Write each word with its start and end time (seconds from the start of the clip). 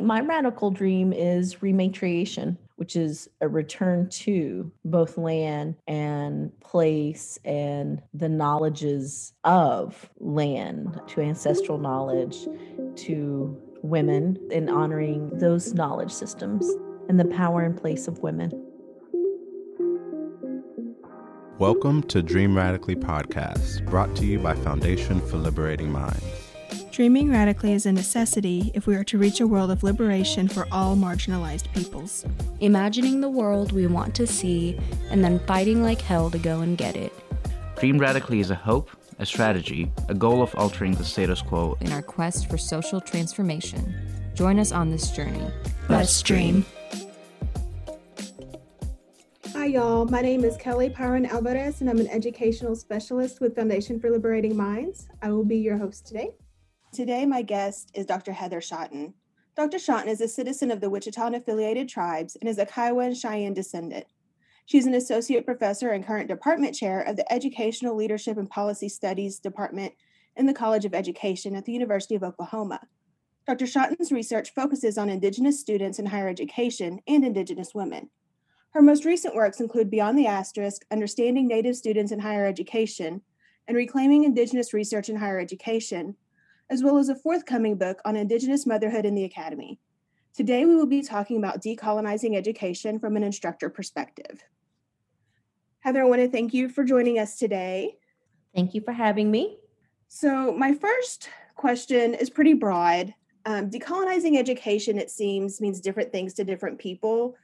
My 0.00 0.20
radical 0.20 0.70
dream 0.70 1.12
is 1.12 1.56
rematriation, 1.56 2.58
which 2.76 2.96
is 2.96 3.28
a 3.40 3.48
return 3.48 4.08
to 4.10 4.70
both 4.84 5.16
land 5.16 5.76
and 5.86 6.58
place 6.60 7.38
and 7.44 8.02
the 8.12 8.28
knowledges 8.28 9.32
of 9.44 10.10
land, 10.18 11.00
to 11.08 11.20
ancestral 11.20 11.78
knowledge, 11.78 12.46
to 12.96 13.58
women, 13.82 14.38
and 14.52 14.68
honoring 14.68 15.30
those 15.38 15.72
knowledge 15.72 16.12
systems 16.12 16.68
and 17.08 17.18
the 17.18 17.24
power 17.24 17.62
and 17.62 17.76
place 17.76 18.06
of 18.06 18.18
women. 18.18 18.50
Welcome 21.58 22.02
to 22.04 22.22
Dream 22.22 22.54
Radically 22.54 22.96
podcast, 22.96 23.86
brought 23.86 24.14
to 24.16 24.26
you 24.26 24.38
by 24.38 24.54
Foundation 24.54 25.20
for 25.26 25.38
Liberating 25.38 25.90
Minds. 25.90 26.45
Dreaming 26.96 27.30
radically 27.30 27.74
is 27.74 27.84
a 27.84 27.92
necessity 27.92 28.70
if 28.72 28.86
we 28.86 28.96
are 28.96 29.04
to 29.04 29.18
reach 29.18 29.40
a 29.40 29.46
world 29.46 29.70
of 29.70 29.82
liberation 29.82 30.48
for 30.48 30.66
all 30.72 30.96
marginalized 30.96 31.70
peoples. 31.74 32.24
Imagining 32.60 33.20
the 33.20 33.28
world 33.28 33.70
we 33.70 33.86
want 33.86 34.14
to 34.14 34.26
see 34.26 34.80
and 35.10 35.22
then 35.22 35.38
fighting 35.40 35.82
like 35.82 36.00
hell 36.00 36.30
to 36.30 36.38
go 36.38 36.60
and 36.60 36.78
get 36.78 36.96
it. 36.96 37.12
Dream 37.78 37.98
radically 37.98 38.40
is 38.40 38.50
a 38.50 38.54
hope, 38.54 38.88
a 39.18 39.26
strategy, 39.26 39.92
a 40.08 40.14
goal 40.14 40.40
of 40.40 40.54
altering 40.54 40.92
the 40.92 41.04
status 41.04 41.42
quo 41.42 41.76
in 41.82 41.92
our 41.92 42.00
quest 42.00 42.48
for 42.48 42.56
social 42.56 43.02
transformation. 43.02 43.94
Join 44.32 44.58
us 44.58 44.72
on 44.72 44.90
this 44.90 45.10
journey. 45.10 45.50
Let's 45.90 46.22
dream. 46.22 46.64
Hi, 49.52 49.66
y'all. 49.66 50.06
My 50.06 50.22
name 50.22 50.46
is 50.46 50.56
Kelly 50.56 50.88
Paran 50.88 51.26
Alvarez, 51.26 51.82
and 51.82 51.90
I'm 51.90 52.00
an 52.00 52.08
educational 52.08 52.74
specialist 52.74 53.42
with 53.42 53.54
Foundation 53.54 54.00
for 54.00 54.10
Liberating 54.10 54.56
Minds. 54.56 55.08
I 55.20 55.28
will 55.28 55.44
be 55.44 55.58
your 55.58 55.76
host 55.76 56.06
today. 56.06 56.30
Today, 56.96 57.26
my 57.26 57.42
guest 57.42 57.90
is 57.92 58.06
Dr. 58.06 58.32
Heather 58.32 58.62
Shotton. 58.62 59.12
Dr. 59.54 59.76
Shotton 59.76 60.08
is 60.08 60.22
a 60.22 60.28
citizen 60.28 60.70
of 60.70 60.80
the 60.80 60.88
Wichita 60.88 61.26
and 61.26 61.36
affiliated 61.36 61.90
tribes 61.90 62.38
and 62.40 62.48
is 62.48 62.56
a 62.56 62.64
Kiowa 62.64 63.04
and 63.04 63.14
Cheyenne 63.14 63.52
descendant. 63.52 64.06
She's 64.64 64.86
an 64.86 64.94
associate 64.94 65.44
professor 65.44 65.90
and 65.90 66.06
current 66.06 66.26
department 66.26 66.74
chair 66.74 67.02
of 67.02 67.16
the 67.16 67.30
Educational 67.30 67.94
Leadership 67.94 68.38
and 68.38 68.48
Policy 68.48 68.88
Studies 68.88 69.38
Department 69.38 69.92
in 70.36 70.46
the 70.46 70.54
College 70.54 70.86
of 70.86 70.94
Education 70.94 71.54
at 71.54 71.66
the 71.66 71.72
University 71.72 72.14
of 72.14 72.22
Oklahoma. 72.22 72.80
Dr. 73.46 73.66
Shotton's 73.66 74.10
research 74.10 74.54
focuses 74.54 74.96
on 74.96 75.10
Indigenous 75.10 75.60
students 75.60 75.98
in 75.98 76.06
higher 76.06 76.28
education 76.28 77.00
and 77.06 77.26
Indigenous 77.26 77.74
women. 77.74 78.08
Her 78.70 78.80
most 78.80 79.04
recent 79.04 79.34
works 79.34 79.60
include 79.60 79.90
Beyond 79.90 80.18
the 80.18 80.28
Asterisk, 80.28 80.86
Understanding 80.90 81.46
Native 81.46 81.76
Students 81.76 82.10
in 82.10 82.20
Higher 82.20 82.46
Education, 82.46 83.20
and 83.68 83.76
Reclaiming 83.76 84.24
Indigenous 84.24 84.72
Research 84.72 85.10
in 85.10 85.16
Higher 85.16 85.38
Education, 85.38 86.16
as 86.70 86.82
well 86.82 86.98
as 86.98 87.08
a 87.08 87.14
forthcoming 87.14 87.76
book 87.76 88.00
on 88.04 88.16
Indigenous 88.16 88.66
motherhood 88.66 89.04
in 89.04 89.14
the 89.14 89.24
Academy. 89.24 89.78
Today, 90.34 90.66
we 90.66 90.76
will 90.76 90.86
be 90.86 91.02
talking 91.02 91.38
about 91.38 91.62
decolonizing 91.62 92.36
education 92.36 92.98
from 92.98 93.16
an 93.16 93.22
instructor 93.22 93.70
perspective. 93.70 94.42
Heather, 95.80 96.02
I 96.02 96.06
want 96.06 96.20
to 96.20 96.28
thank 96.28 96.52
you 96.52 96.68
for 96.68 96.84
joining 96.84 97.18
us 97.18 97.38
today. 97.38 97.96
Thank 98.54 98.74
you 98.74 98.80
for 98.80 98.92
having 98.92 99.30
me. 99.30 99.58
So, 100.08 100.52
my 100.52 100.74
first 100.74 101.30
question 101.54 102.14
is 102.14 102.28
pretty 102.28 102.54
broad. 102.54 103.14
Um, 103.46 103.70
decolonizing 103.70 104.36
education, 104.36 104.98
it 104.98 105.10
seems, 105.10 105.60
means 105.60 105.80
different 105.80 106.12
things 106.12 106.34
to 106.34 106.44
different 106.44 106.78
people 106.78 107.36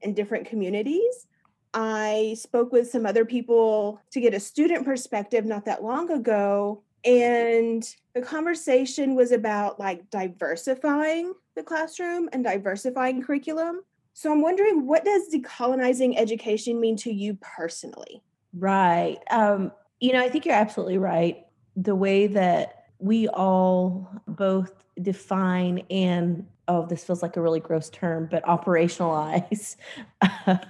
in 0.00 0.14
different 0.14 0.46
communities. 0.46 1.26
I 1.72 2.34
spoke 2.38 2.72
with 2.72 2.90
some 2.90 3.06
other 3.06 3.24
people 3.24 4.00
to 4.10 4.20
get 4.20 4.34
a 4.34 4.40
student 4.40 4.84
perspective 4.84 5.44
not 5.44 5.66
that 5.66 5.84
long 5.84 6.10
ago 6.10 6.82
and 7.04 7.84
the 8.14 8.22
conversation 8.22 9.14
was 9.14 9.32
about 9.32 9.78
like 9.78 10.10
diversifying 10.10 11.32
the 11.56 11.62
classroom 11.62 12.28
and 12.32 12.44
diversifying 12.44 13.22
curriculum. 13.22 13.80
So 14.12 14.32
I'm 14.32 14.42
wondering, 14.42 14.86
what 14.86 15.04
does 15.04 15.32
decolonizing 15.32 16.18
education 16.18 16.80
mean 16.80 16.96
to 16.98 17.12
you 17.12 17.38
personally? 17.40 18.22
Right. 18.52 19.18
Um, 19.30 19.72
you 20.00 20.12
know, 20.12 20.20
I 20.20 20.28
think 20.28 20.44
you're 20.44 20.54
absolutely 20.54 20.98
right. 20.98 21.46
The 21.76 21.94
way 21.94 22.26
that 22.26 22.80
we 22.98 23.28
all 23.28 24.10
both 24.26 24.84
define 25.00 25.82
and 25.90 26.46
oh 26.68 26.86
this 26.86 27.02
feels 27.02 27.22
like 27.22 27.36
a 27.36 27.40
really 27.40 27.60
gross 27.60 27.88
term 27.88 28.28
but 28.30 28.44
operationalize 28.44 29.76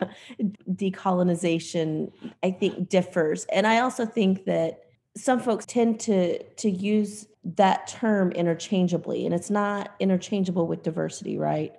decolonization 0.72 2.12
i 2.44 2.50
think 2.50 2.88
differs 2.88 3.44
and 3.46 3.66
i 3.66 3.80
also 3.80 4.06
think 4.06 4.44
that 4.44 4.84
some 5.16 5.40
folks 5.40 5.66
tend 5.66 6.00
to 6.00 6.42
to 6.54 6.70
use 6.70 7.26
that 7.44 7.86
term 7.86 8.30
interchangeably 8.32 9.24
and 9.24 9.34
it's 9.34 9.50
not 9.50 9.94
interchangeable 9.98 10.66
with 10.66 10.82
diversity 10.82 11.38
right? 11.38 11.72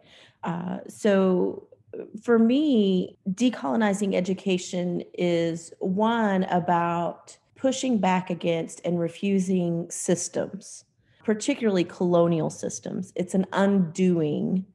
Uh, 0.43 0.79
so 0.87 1.67
for 2.23 2.39
me 2.39 3.17
decolonizing 3.29 4.15
education 4.15 5.03
is 5.13 5.71
one 5.79 6.43
about 6.45 7.37
pushing 7.55 7.99
back 7.99 8.29
against 8.29 8.81
and 8.83 8.99
refusing 8.99 9.89
systems 9.91 10.85
particularly 11.23 11.83
colonial 11.83 12.49
systems. 12.49 13.13
It's 13.15 13.33
an 13.33 13.45
undoing 13.53 14.65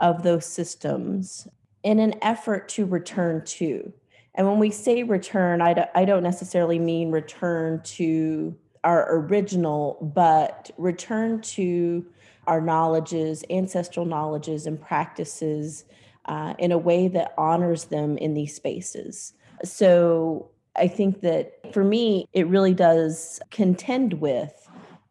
of 0.00 0.22
those 0.22 0.46
systems 0.46 1.48
in 1.82 1.98
an 1.98 2.14
effort 2.22 2.68
to 2.70 2.86
return 2.86 3.44
to 3.44 3.92
and 4.38 4.46
when 4.46 4.60
we 4.60 4.70
say 4.70 5.02
return, 5.02 5.60
I 5.60 5.74
don't, 5.74 6.06
don't 6.06 6.22
necessarily 6.22 6.78
mean 6.78 7.10
return 7.10 7.82
to 7.82 8.56
our 8.84 9.16
original, 9.16 9.98
but 10.14 10.70
return 10.78 11.40
to 11.42 12.06
our 12.46 12.60
knowledges, 12.60 13.42
ancestral 13.50 14.06
knowledges, 14.06 14.64
and 14.66 14.80
practices 14.80 15.86
uh, 16.26 16.54
in 16.60 16.70
a 16.70 16.78
way 16.78 17.08
that 17.08 17.34
honors 17.36 17.86
them 17.86 18.16
in 18.16 18.34
these 18.34 18.54
spaces. 18.54 19.34
So 19.64 20.52
I 20.76 20.86
think 20.86 21.20
that 21.22 21.72
for 21.74 21.82
me, 21.82 22.28
it 22.32 22.46
really 22.46 22.74
does 22.74 23.40
contend 23.50 24.14
with 24.14 24.68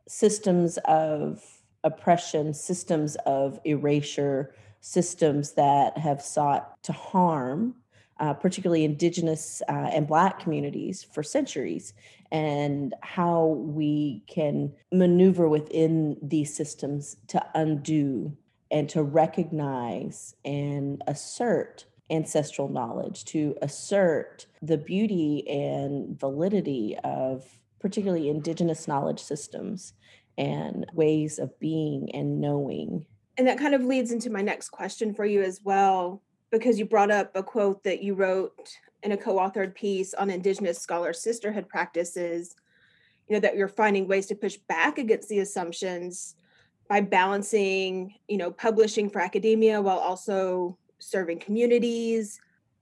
systems 0.08 0.78
of 0.86 1.44
oppression, 1.84 2.54
systems 2.54 3.18
of 3.26 3.60
erasure, 3.66 4.56
systems 4.80 5.52
that 5.56 5.98
have 5.98 6.22
sought 6.22 6.82
to 6.84 6.94
harm 6.94 7.76
uh, 8.20 8.34
particularly 8.34 8.84
indigenous 8.84 9.62
uh, 9.70 9.90
and 9.94 10.08
black 10.08 10.40
communities 10.40 11.04
for 11.04 11.24
centuries 11.24 11.94
and 12.32 12.94
how 13.02 13.46
we 13.46 14.24
can 14.28 14.74
maneuver 14.92 15.48
within 15.48 16.18
these 16.22 16.54
systems 16.54 17.18
to 17.28 17.44
undo 17.56 18.36
and 18.72 18.90
to 18.90 19.04
recognize 19.04 20.36
and 20.44 21.02
assert 21.08 21.86
ancestral 22.10 22.70
knowledge 22.70 23.26
to 23.26 23.56
assert 23.62 24.46
the 24.62 24.78
beauty 24.78 25.48
and 25.48 26.18
validity 26.20 26.98
of 27.04 27.46
particularly 27.80 28.30
indigenous 28.30 28.88
knowledge 28.88 29.20
systems 29.20 29.94
and 30.38 30.86
ways 30.94 31.40
of 31.40 31.58
being 31.60 32.10
and 32.14 32.40
knowing. 32.40 33.06
And 33.38 33.48
that 33.48 33.60
kind 33.60 33.76
of 33.76 33.84
leads 33.84 34.12
into 34.12 34.30
my 34.30 34.42
next 34.42 34.70
question 34.70 35.14
for 35.14 35.26
you 35.26 35.44
as 35.44 35.62
well 35.64 36.22
because 36.52 36.80
you 36.80 36.86
brought 36.86 37.12
up 37.12 37.36
a 37.36 37.44
quote 37.44 37.84
that 37.84 38.02
you 38.02 38.14
wrote 38.14 38.70
in 39.04 39.12
a 39.12 39.18
co-authored 39.18 39.76
piece 39.76 40.14
on 40.14 40.30
indigenous 40.30 40.80
scholar 40.80 41.14
sisterhood 41.14 41.68
practices 41.70 42.56
you 43.28 43.36
know 43.36 43.40
that 43.40 43.56
you're 43.56 43.68
finding 43.68 44.08
ways 44.08 44.26
to 44.28 44.36
push 44.36 44.58
back 44.68 44.98
against 44.98 45.30
the 45.30 45.40
assumptions 45.40 46.36
by 46.90 47.02
balancing 47.02 48.16
you 48.28 48.38
know 48.38 48.52
publishing 48.52 49.10
for 49.10 49.20
academia 49.20 49.82
while 49.82 50.00
also 50.00 50.78
serving 51.00 51.40
communities 51.40 52.40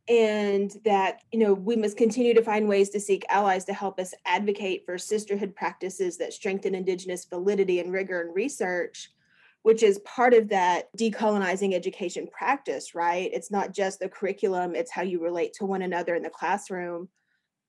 and 0.08 0.78
that 0.86 1.22
you 1.32 1.40
know 1.40 1.54
we 1.54 1.76
must 1.76 1.98
continue 1.98 2.34
to 2.34 2.44
find 2.44 2.68
ways 2.68 2.90
to 2.90 3.00
seek 3.00 3.26
allies 3.30 3.66
to 3.66 3.74
help 3.74 4.00
us 4.00 4.14
advocate 4.26 4.86
for 4.86 4.98
sisterhood 4.98 5.56
practices 5.56 6.18
that 6.18 6.34
strengthen 6.34 6.76
indigenous 6.76 7.26
validity 7.26 7.80
and 7.80 7.92
rigor 7.92 8.22
in 8.22 8.32
research 8.34 9.12
which 9.66 9.82
is 9.82 9.98
part 10.06 10.36
of 10.36 10.50
that 10.50 10.96
decolonizing 10.96 11.74
education 11.74 12.28
practice, 12.28 12.94
right? 12.94 13.32
It's 13.34 13.50
not 13.50 13.74
just 13.74 14.00
the 14.00 14.08
curriculum, 14.08 14.76
it's 14.76 14.92
how 14.92 15.02
you 15.02 15.20
relate 15.20 15.54
to 15.54 15.66
one 15.66 15.82
another 15.82 16.14
in 16.14 16.22
the 16.22 16.30
classroom 16.30 17.10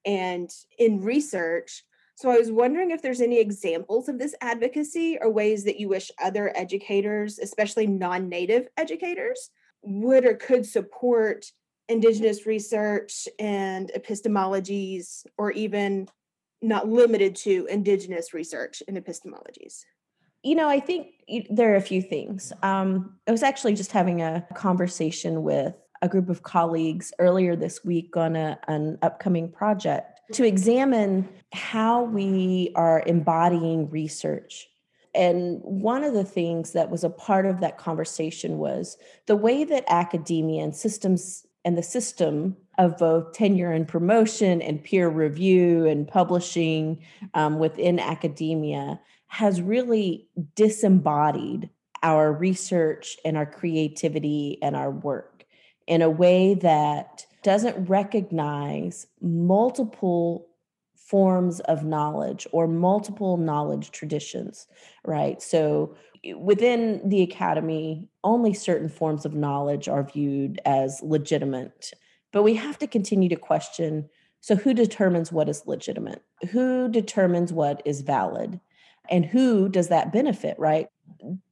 and 0.04 0.50
in 0.78 1.00
research. 1.00 1.84
So 2.16 2.28
I 2.28 2.36
was 2.36 2.52
wondering 2.52 2.90
if 2.90 3.00
there's 3.00 3.22
any 3.22 3.40
examples 3.40 4.10
of 4.10 4.18
this 4.18 4.34
advocacy 4.42 5.16
or 5.18 5.30
ways 5.30 5.64
that 5.64 5.80
you 5.80 5.88
wish 5.88 6.10
other 6.22 6.52
educators, 6.54 7.38
especially 7.38 7.86
non 7.86 8.28
native 8.28 8.68
educators, 8.76 9.48
would 9.80 10.26
or 10.26 10.34
could 10.34 10.66
support 10.66 11.46
Indigenous 11.88 12.44
research 12.44 13.26
and 13.38 13.90
epistemologies, 13.96 15.24
or 15.38 15.50
even 15.52 16.08
not 16.60 16.90
limited 16.90 17.36
to 17.36 17.66
Indigenous 17.70 18.34
research 18.34 18.82
and 18.86 18.98
epistemologies 18.98 19.84
you 20.46 20.54
know, 20.54 20.68
I 20.68 20.80
think 20.80 21.08
there 21.50 21.72
are 21.72 21.76
a 21.76 21.80
few 21.80 22.00
things. 22.00 22.52
Um, 22.62 23.16
I 23.26 23.32
was 23.32 23.42
actually 23.42 23.74
just 23.74 23.92
having 23.92 24.22
a 24.22 24.46
conversation 24.54 25.42
with 25.42 25.74
a 26.02 26.08
group 26.08 26.28
of 26.28 26.42
colleagues 26.42 27.12
earlier 27.18 27.56
this 27.56 27.84
week 27.84 28.16
on 28.16 28.36
a, 28.36 28.58
an 28.68 28.98
upcoming 29.02 29.50
project 29.50 30.20
to 30.34 30.44
examine 30.44 31.28
how 31.52 32.02
we 32.04 32.70
are 32.76 33.02
embodying 33.06 33.90
research 33.90 34.68
and 35.16 35.60
one 35.62 36.04
of 36.04 36.12
the 36.12 36.24
things 36.24 36.72
that 36.72 36.90
was 36.90 37.02
a 37.02 37.10
part 37.10 37.46
of 37.46 37.60
that 37.60 37.78
conversation 37.78 38.58
was 38.58 38.98
the 39.26 39.34
way 39.34 39.64
that 39.64 39.84
academia 39.88 40.62
and 40.62 40.76
systems 40.76 41.46
and 41.64 41.76
the 41.76 41.82
system 41.82 42.56
of 42.78 42.98
both 42.98 43.32
tenure 43.32 43.72
and 43.72 43.88
promotion 43.88 44.60
and 44.60 44.84
peer 44.84 45.08
review 45.08 45.86
and 45.86 46.06
publishing 46.06 47.02
um, 47.32 47.58
within 47.58 47.98
academia 47.98 49.00
has 49.28 49.60
really 49.60 50.28
disembodied 50.54 51.70
our 52.02 52.32
research 52.32 53.16
and 53.24 53.36
our 53.36 53.46
creativity 53.46 54.58
and 54.62 54.76
our 54.76 54.90
work 54.90 55.44
in 55.86 56.02
a 56.02 56.10
way 56.10 56.54
that 56.54 57.26
doesn't 57.42 57.88
recognize 57.88 59.06
multiple 59.20 60.48
forms 60.94 61.60
of 61.60 61.84
knowledge 61.84 62.46
or 62.50 62.66
multiple 62.66 63.36
knowledge 63.36 63.92
traditions, 63.92 64.66
right? 65.04 65.40
So 65.40 65.94
within 66.36 67.08
the 67.08 67.22
academy, 67.22 68.08
only 68.24 68.52
certain 68.52 68.88
forms 68.88 69.24
of 69.24 69.34
knowledge 69.34 69.88
are 69.88 70.02
viewed 70.02 70.60
as 70.64 71.00
legitimate. 71.02 71.92
But 72.32 72.42
we 72.42 72.54
have 72.54 72.78
to 72.78 72.88
continue 72.88 73.28
to 73.28 73.36
question 73.36 74.08
so, 74.46 74.54
who 74.54 74.74
determines 74.74 75.32
what 75.32 75.48
is 75.48 75.66
legitimate? 75.66 76.22
Who 76.52 76.88
determines 76.88 77.52
what 77.52 77.82
is 77.84 78.02
valid? 78.02 78.60
And 79.10 79.24
who 79.24 79.68
does 79.68 79.88
that 79.88 80.12
benefit, 80.12 80.58
right? 80.58 80.88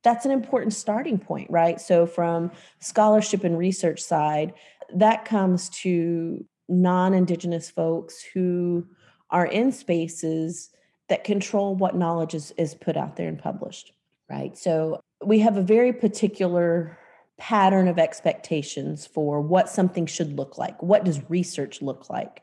That's 0.03 0.25
an 0.25 0.31
important 0.31 0.73
starting 0.73 1.19
point, 1.19 1.51
right? 1.51 1.81
So, 1.81 2.07
from 2.07 2.53
scholarship 2.81 3.45
and 3.45 3.59
research 3.59 4.01
side, 4.01 4.55
that 4.95 5.25
comes 5.25 5.69
to 5.71 6.45
non 6.69 7.15
Indigenous 7.15 7.71
folks 7.71 8.23
who 8.23 8.87
are 9.31 9.47
in 9.47 9.73
spaces 9.73 10.71
that 11.09 11.25
control 11.25 11.75
what 11.75 11.97
knowledge 11.97 12.35
is, 12.35 12.53
is 12.57 12.75
put 12.75 12.97
out 12.97 13.17
there 13.17 13.29
and 13.29 13.39
published, 13.39 13.93
right? 14.31 14.57
So 14.57 15.01
we 15.25 15.41
have 15.41 15.57
a 15.57 15.63
very 15.63 15.93
particular 15.93 16.99
pattern 17.37 17.89
of 17.89 17.99
expectations 17.99 19.07
for 19.07 19.41
what 19.41 19.69
something 19.69 20.07
should 20.07 20.37
look 20.37 20.57
like. 20.57 20.81
What 20.83 21.05
does 21.05 21.29
research 21.29 21.83
look 21.83 22.09
like? 22.09 22.43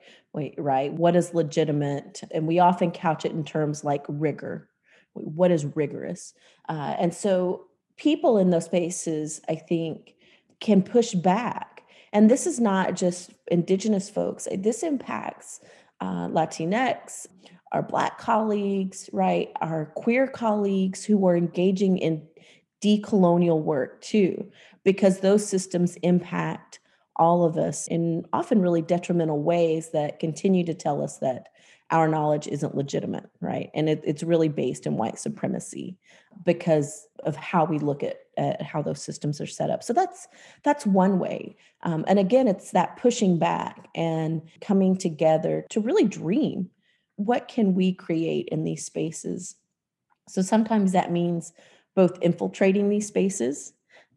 Right? 0.58 0.94
What 0.94 1.16
is 1.16 1.34
legitimate? 1.34 2.22
And 2.32 2.48
we 2.48 2.60
often 2.60 2.92
couch 2.92 3.26
it 3.26 3.32
in 3.32 3.44
terms 3.44 3.84
like 3.84 4.06
rigor. 4.08 4.70
What 5.14 5.52
is 5.52 5.66
rigorous? 5.66 6.34
Uh, 6.70 6.96
and 7.00 7.14
so 7.14 7.66
people 7.98 8.38
in 8.38 8.50
those 8.50 8.66
spaces, 8.66 9.42
I 9.48 9.56
think, 9.56 10.16
can 10.60 10.82
push 10.82 11.14
back. 11.14 11.84
And 12.14 12.30
this 12.30 12.46
is 12.46 12.60
not 12.60 12.96
just 12.96 13.32
Indigenous 13.48 14.10
folks, 14.10 14.48
this 14.58 14.84
impacts 14.84 15.62
uh, 16.00 16.28
Latinx, 16.28 17.28
our 17.72 17.84
Black 17.84 18.18
colleagues, 18.18 19.10
right, 19.14 19.50
our 19.62 19.86
queer 19.96 20.28
colleagues 20.28 21.06
who 21.06 21.26
are 21.28 21.38
engaging 21.38 21.98
in 21.98 22.28
decolonial 22.84 23.62
work 23.62 24.02
too, 24.02 24.52
because 24.84 25.20
those 25.20 25.48
systems 25.48 25.96
impact 25.98 26.80
all 27.16 27.46
of 27.46 27.58
us 27.58 27.88
in 27.88 28.26
often 28.34 28.62
really 28.62 28.82
detrimental 28.82 29.42
ways 29.42 29.92
that 29.92 30.20
continue 30.20 30.66
to 30.66 30.74
tell 30.74 31.04
us 31.04 31.20
that 31.20 31.50
our 31.92 32.08
knowledge 32.08 32.48
isn't 32.48 32.76
legitimate, 32.76 33.30
right? 33.42 33.70
And 33.74 33.90
it, 33.90 34.02
it's 34.06 34.24
really 34.24 34.48
based 34.48 34.86
in 34.86 34.98
white 34.98 35.20
supremacy 35.20 35.98
because 36.46 37.08
of 37.24 37.36
how 37.36 37.66
we 37.66 37.78
look 37.80 38.02
at, 38.02 38.22
at 38.38 38.62
how 38.62 38.82
those 38.82 39.04
systems 39.04 39.42
are 39.42 39.48
set 39.48 39.70
up. 39.70 39.84
So 39.84 39.94
that's 39.94 40.28
that's 40.64 40.86
one 40.86 41.20
way. 41.20 41.58
Um, 41.84 42.06
and 42.08 42.18
again, 42.18 42.48
it's 42.48 42.72
that 42.72 42.98
pushing 42.98 43.38
back 43.38 43.90
and 43.94 44.42
coming 44.62 44.96
together 44.98 45.66
to 45.70 45.82
really 45.82 46.06
dream. 46.06 46.70
What 47.18 47.48
can 47.48 47.76
we 47.76 47.94
create 47.94 48.48
in 48.52 48.64
these 48.64 48.86
spaces? 48.86 49.56
So 50.30 50.42
sometimes 50.42 50.94
that 50.94 51.12
means 51.12 51.52
both 51.94 52.18
infiltrating 52.22 52.90
these 52.90 53.08
spaces 53.08 53.74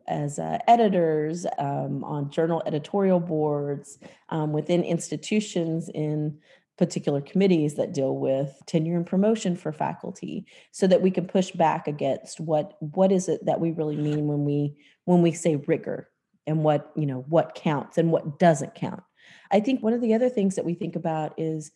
as 0.06 0.38
uh, 0.38 0.59
editors 0.69 1.47
um, 1.59 2.05
on 2.05 2.31
journal 2.31 2.62
editorial 2.67 3.21
boards 3.21 3.99
um, 4.29 4.53
within 4.53 4.85
institutions 4.85 5.88
in 5.88 6.38
particular 6.76 7.21
committees 7.21 7.75
that 7.75 7.93
deal 7.93 8.17
with 8.17 8.61
tenure 8.67 8.97
and 8.97 9.06
promotion 9.06 9.56
for 9.56 9.73
faculty 9.73 10.44
so 10.73 10.87
that 10.87 11.03
we 11.03 11.11
can 11.11 11.26
push 11.26 11.53
back 11.53 11.87
against 11.87 12.41
what 12.41 12.76
what 12.81 13.12
is 13.12 13.29
it 13.29 13.44
that 13.47 13.61
we 13.61 13.71
really 13.71 13.97
mean 13.97 14.26
when 14.26 14.44
we 14.44 14.76
when 15.05 15.23
we 15.23 15.31
say 15.31 15.56
rigor 15.56 16.09
and 16.47 16.65
what 16.65 16.91
you 16.97 17.06
know 17.06 17.25
what 17.29 17.55
counts 17.55 17.99
and 17.99 18.11
what 18.11 18.38
doesn't 18.38 18.75
count. 18.75 19.03
I 19.50 19.61
think 19.61 19.82
one 19.82 19.93
of 19.93 20.00
the 20.00 20.15
other 20.15 20.29
things 20.29 20.56
that 20.56 20.65
we 20.65 20.75
think 20.75 20.97
about 20.97 21.35
is 21.38 21.71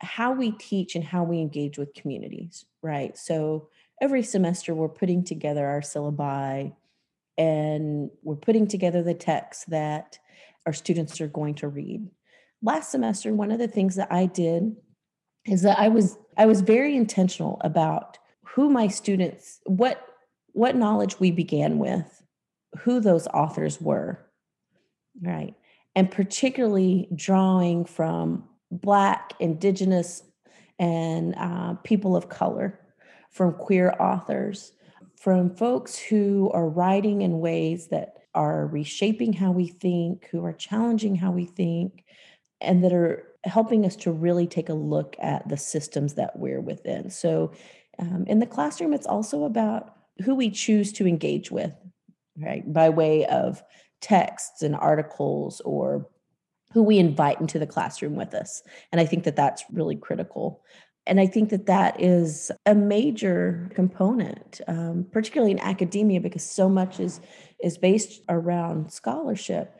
how 0.00 0.32
we 0.32 0.52
teach 0.52 0.96
and 0.96 1.04
how 1.04 1.22
we 1.22 1.38
engage 1.38 1.78
with 1.78 1.94
communities 1.94 2.64
right? 2.82 3.16
So 3.16 3.68
every 4.00 4.22
semester 4.22 4.74
we're 4.74 4.88
putting 4.88 5.24
together 5.24 5.66
our 5.66 5.80
syllabi 5.80 6.74
and 7.38 8.10
we're 8.22 8.36
putting 8.36 8.66
together 8.66 9.02
the 9.02 9.14
texts 9.14 9.64
that 9.66 10.18
our 10.66 10.72
students 10.72 11.20
are 11.20 11.28
going 11.28 11.54
to 11.54 11.68
read 11.68 12.08
last 12.62 12.90
semester, 12.90 13.34
one 13.34 13.50
of 13.50 13.58
the 13.58 13.68
things 13.68 13.96
that 13.96 14.10
I 14.10 14.26
did 14.26 14.76
is 15.44 15.62
that 15.62 15.78
I 15.78 15.88
was 15.88 16.18
I 16.36 16.46
was 16.46 16.60
very 16.60 16.96
intentional 16.96 17.60
about 17.62 18.18
who 18.44 18.70
my 18.70 18.88
students, 18.88 19.60
what 19.64 20.06
what 20.52 20.76
knowledge 20.76 21.18
we 21.18 21.30
began 21.30 21.78
with, 21.78 22.22
who 22.80 23.00
those 23.00 23.26
authors 23.28 23.80
were, 23.80 24.24
right? 25.20 25.54
And 25.94 26.10
particularly 26.10 27.08
drawing 27.14 27.84
from 27.84 28.48
Black, 28.70 29.32
Indigenous, 29.40 30.22
and 30.78 31.34
uh, 31.36 31.74
people 31.84 32.16
of 32.16 32.28
color, 32.28 32.78
from 33.30 33.54
queer 33.54 33.94
authors, 33.98 34.72
from 35.18 35.54
folks 35.54 35.98
who 35.98 36.50
are 36.52 36.68
writing 36.68 37.22
in 37.22 37.40
ways 37.40 37.88
that 37.88 38.14
are 38.34 38.66
reshaping 38.66 39.32
how 39.32 39.52
we 39.52 39.66
think, 39.66 40.28
who 40.30 40.44
are 40.44 40.52
challenging 40.52 41.14
how 41.14 41.30
we 41.30 41.44
think, 41.44 42.04
and 42.62 42.82
that 42.84 42.92
are 42.92 43.24
helping 43.44 43.84
us 43.84 43.96
to 43.96 44.12
really 44.12 44.46
take 44.46 44.68
a 44.68 44.74
look 44.74 45.16
at 45.18 45.48
the 45.48 45.56
systems 45.56 46.14
that 46.14 46.38
we're 46.38 46.60
within. 46.60 47.10
So, 47.10 47.52
um, 47.98 48.24
in 48.26 48.38
the 48.38 48.46
classroom, 48.46 48.92
it's 48.92 49.06
also 49.06 49.44
about 49.44 49.96
who 50.24 50.34
we 50.34 50.50
choose 50.50 50.92
to 50.92 51.06
engage 51.06 51.50
with, 51.50 51.72
right, 52.38 52.70
by 52.72 52.88
way 52.88 53.26
of 53.26 53.62
texts 54.00 54.62
and 54.62 54.74
articles 54.74 55.60
or 55.60 56.08
who 56.72 56.82
we 56.82 56.98
invite 56.98 57.40
into 57.40 57.58
the 57.58 57.66
classroom 57.66 58.16
with 58.16 58.34
us. 58.34 58.62
And 58.90 59.00
I 59.00 59.04
think 59.04 59.24
that 59.24 59.36
that's 59.36 59.64
really 59.72 59.96
critical. 59.96 60.62
And 61.06 61.20
I 61.20 61.26
think 61.26 61.50
that 61.50 61.66
that 61.66 62.00
is 62.00 62.50
a 62.64 62.74
major 62.74 63.70
component, 63.74 64.60
um, 64.68 65.06
particularly 65.10 65.52
in 65.52 65.58
academia, 65.58 66.20
because 66.20 66.44
so 66.44 66.68
much 66.68 67.00
is 67.00 67.20
is 67.62 67.76
based 67.76 68.22
around 68.28 68.92
scholarship. 68.92 69.76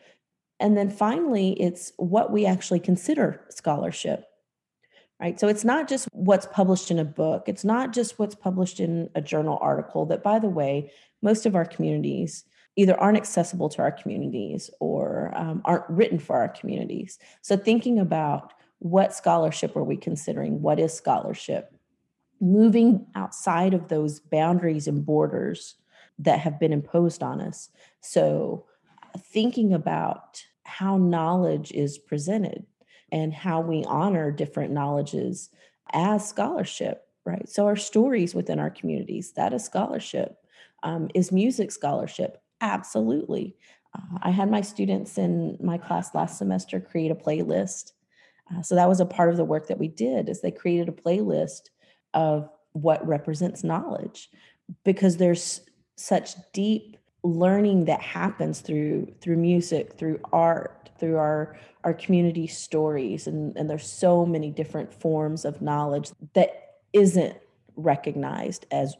And 0.63 0.77
then 0.77 0.91
finally, 0.91 1.61
it's 1.61 1.93
what 1.97 2.31
we 2.31 2.47
actually 2.47 2.79
consider 2.81 3.41
scholarship. 3.51 4.27
Right. 5.21 5.39
So 5.39 5.49
it's 5.49 5.65
not 5.65 5.89
just 5.89 6.09
what's 6.13 6.47
published 6.47 6.91
in 6.91 6.99
a 6.99 7.05
book. 7.05 7.45
It's 7.47 7.65
not 7.65 7.93
just 7.93 8.19
what's 8.19 8.35
published 8.35 8.81
in 8.81 9.11
a 9.15 9.21
journal 9.21 9.59
article 9.61 10.07
that, 10.07 10.23
by 10.23 10.39
the 10.39 10.49
way, 10.49 10.91
most 11.21 11.47
of 11.47 11.55
our 11.55 11.65
communities 11.65 12.45
either 12.75 12.99
aren't 12.99 13.19
accessible 13.19 13.69
to 13.71 13.83
our 13.83 13.93
communities 13.93 14.71
or 14.81 15.33
um, 15.37 15.63
aren't 15.65 15.89
written 15.89 16.19
for 16.19 16.37
our 16.37 16.49
communities. 16.49 17.19
So 17.41 17.57
thinking 17.57 17.99
about 17.99 18.53
what 18.79 19.15
scholarship 19.15 19.77
are 19.77 19.85
we 19.85 19.97
considering? 19.97 20.63
What 20.63 20.81
is 20.81 20.93
scholarship? 20.93 21.73
Moving 22.41 23.07
outside 23.15 23.75
of 23.75 23.89
those 23.89 24.19
boundaries 24.19 24.89
and 24.89 25.05
borders 25.05 25.77
that 26.19 26.41
have 26.41 26.59
been 26.59 26.73
imposed 26.73 27.23
on 27.23 27.41
us. 27.41 27.69
So 28.01 28.67
thinking 29.19 29.73
about 29.73 30.43
how 30.65 30.97
knowledge 30.97 31.73
is 31.73 31.99
presented 31.99 32.65
and 33.11 33.33
how 33.33 33.61
we 33.61 33.85
honor 33.85 34.31
different 34.31 34.73
knowledges 34.73 35.51
as 35.93 36.27
scholarship, 36.27 37.07
right? 37.25 37.49
So, 37.49 37.67
our 37.67 37.77
stories 37.77 38.35
within 38.35 38.59
our 38.59 38.71
communities, 38.71 39.33
that 39.33 39.53
is 39.53 39.65
scholarship. 39.65 40.39
Um, 40.83 41.09
is 41.15 41.31
music 41.31 41.71
scholarship? 41.71 42.43
Absolutely. 42.61 43.57
Uh, 43.97 44.19
I 44.23 44.31
had 44.31 44.51
my 44.51 44.61
students 44.61 45.19
in 45.19 45.59
my 45.61 45.79
class 45.79 46.15
last 46.15 46.39
semester 46.39 46.81
create 46.81 47.11
a 47.11 47.15
playlist. 47.17 47.93
Uh, 48.53 48.63
so 48.63 48.75
that 48.75 48.89
was 48.89 49.01
a 49.01 49.07
part 49.07 49.31
of 49.31 49.37
the 49.37 49.45
work 49.45 49.69
that 49.69 49.79
we 49.79 49.89
did 49.89 50.29
is 50.29 50.41
they 50.41 50.51
created 50.51 50.89
a 50.89 50.93
playlist 50.93 51.71
of 52.15 52.49
what 52.73 53.07
represents 53.07 53.63
knowledge 53.63 54.31
because 54.85 55.17
there's 55.17 55.61
such 55.97 56.35
deep 56.53 56.97
learning 57.23 57.85
that 57.85 58.01
happens 58.01 58.61
through 58.61 59.07
through 59.21 59.37
music 59.37 59.93
through 59.95 60.19
art 60.33 60.91
through 60.99 61.17
our 61.17 61.57
our 61.85 61.95
community 61.95 62.47
stories 62.47 63.27
and 63.27 63.57
and 63.57 63.71
there's 63.71 63.91
so 63.91 64.27
many 64.27 64.51
different 64.51 64.93
forms 64.93 65.45
of 65.45 65.63
knowledge 65.63 66.11
that 66.35 66.79
isn't 66.93 67.37
recognized 67.77 68.67
as 68.71 68.97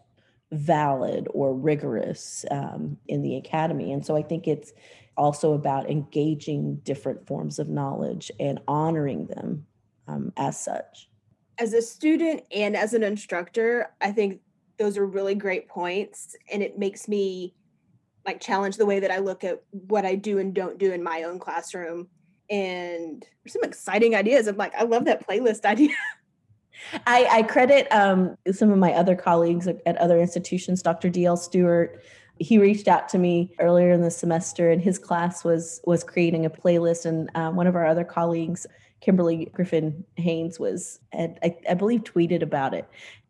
valid 0.53 1.27
or 1.33 1.55
rigorous 1.55 2.45
um, 2.51 2.97
in 3.09 3.23
the 3.23 3.37
academy 3.37 3.93
and 3.93 4.05
so 4.07 4.15
i 4.15 4.23
think 4.23 4.47
it's 4.47 4.73
also 5.17 5.53
about 5.53 5.91
engaging 5.91 6.77
different 6.85 7.27
forms 7.27 7.59
of 7.59 7.69
knowledge 7.69 8.31
and 8.41 8.61
honoring 8.69 9.27
them 9.27 9.67
um, 10.09 10.33
as 10.37 10.63
such 10.63 11.09
as 11.59 11.73
a 11.73 11.83
student 11.83 12.43
and 12.55 12.77
as 12.77 12.95
an 12.95 13.03
instructor 13.03 13.91
i 14.01 14.13
think 14.13 14.41
those 14.83 14.99
are 14.99 15.07
really 15.07 15.35
great 15.35 15.69
points. 15.69 16.37
And 16.53 16.63
it 16.63 16.79
makes 16.79 17.09
me 17.09 17.55
like 18.25 18.41
challenge 18.41 18.77
the 18.77 18.87
way 18.87 19.01
that 19.01 19.11
I 19.11 19.19
look 19.19 19.45
at 19.45 19.63
what 19.71 20.05
I 20.05 20.15
do 20.15 20.39
and 20.39 20.55
don't 20.55 20.79
do 20.79 20.93
in 20.93 21.03
my 21.03 21.25
own 21.25 21.39
classroom. 21.39 22.09
And 22.51 23.25
some 23.47 23.63
exciting 23.65 24.15
ideas. 24.15 24.47
I'm 24.47 24.57
like, 24.57 24.75
I 24.75 24.85
love 24.85 25.07
that 25.07 25.27
playlist 25.27 25.65
idea. 25.65 25.95
I, 27.07 27.27
I, 27.31 27.43
credit 27.43 27.87
um, 27.93 28.37
some 28.51 28.71
of 28.71 28.79
my 28.79 28.93
other 28.93 29.15
colleagues 29.15 29.69
at, 29.69 29.81
at 29.87 29.97
other 29.99 30.19
institutions, 30.19 30.83
Dr. 30.83 31.09
D.L. 31.09 31.37
Stewart. 31.37 32.03
He 32.39 32.59
reached 32.59 32.89
out 32.89 33.09
to 33.11 33.19
me 33.19 33.55
earlier 33.61 33.93
in 33.93 34.01
the 34.01 34.11
semester, 34.11 34.71
and 34.71 34.83
his 34.83 34.99
class 34.99 35.45
was 35.45 35.81
was 35.85 36.03
creating 36.03 36.45
a 36.45 36.51
playlist. 36.51 37.05
And 37.05 37.31
uh, 37.37 37.51
one 37.51 37.69
of 37.69 37.77
our 37.77 37.87
other 37.87 38.05
colleagues, 38.05 38.67
Kimberly 39.01 39.47
Griffin 39.53 40.05
Haynes, 40.17 40.59
was 40.59 40.99
I, 41.13 41.55
I 41.69 41.75
believe 41.75 42.03
tweeted 42.03 42.43
about 42.43 42.75
it. 42.75 42.89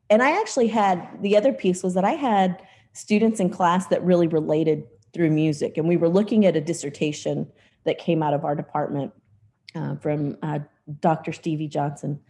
And 0.08 0.22
I 0.22 0.38
actually 0.40 0.68
had 0.68 1.06
the 1.20 1.36
other 1.36 1.52
piece 1.52 1.82
was 1.82 1.94
that 1.94 2.04
I 2.04 2.12
had 2.12 2.62
students 2.92 3.40
in 3.40 3.50
class 3.50 3.86
that 3.88 4.02
really 4.04 4.26
related 4.26 4.84
through 5.12 5.30
music, 5.30 5.76
and 5.76 5.88
we 5.88 5.96
were 5.96 6.08
looking 6.08 6.46
at 6.46 6.56
a 6.56 6.60
dissertation 6.60 7.50
that 7.84 7.98
came 7.98 8.22
out 8.22 8.34
of 8.34 8.44
our 8.44 8.54
department 8.54 9.12
uh, 9.74 9.96
from 9.96 10.36
uh, 10.42 10.60
Dr. 11.00 11.32
Stevie 11.32 11.68
Johnson 11.68 12.20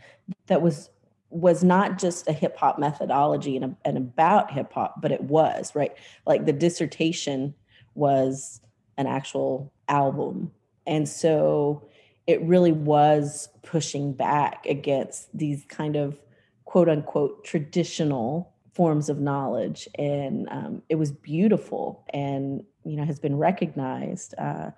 that 0.47 0.63
was 0.63 0.91
was 1.31 1.65
not 1.65 1.99
just 1.99 2.29
a 2.29 2.33
hip 2.33 2.59
hop 2.59 2.79
methodology 2.79 3.57
and, 3.57 3.65
a, 3.65 3.77
and 3.87 3.97
about 3.97 4.51
hip 4.51 4.71
hop, 4.75 5.01
but 5.01 5.11
it 5.11 5.23
was 5.23 5.75
right. 5.75 5.93
Like 6.27 6.45
the 6.45 6.53
dissertation 6.53 7.55
was 7.95 8.61
an 8.99 9.07
actual 9.07 9.73
album, 9.89 10.53
and 10.87 11.09
so 11.09 11.89
it 12.27 12.41
really 12.43 12.73
was 12.73 13.49
pushing 13.63 14.13
back 14.13 14.67
against 14.67 15.37
these 15.37 15.65
kind 15.69 15.97
of 15.97 16.21
quote 16.65 16.89
unquote 16.89 17.45
traditional 17.45 18.53
forms 18.73 19.09
of 19.09 19.21
knowledge 19.21 19.89
and 19.99 20.49
um, 20.51 20.83
it 20.89 20.95
was 20.95 21.13
beautiful 21.13 22.05
and 22.15 22.65
you 22.85 22.97
know 22.97 23.05
has 23.05 23.19
been 23.19 23.37
recognized 23.37 24.35
uh, 24.39 24.71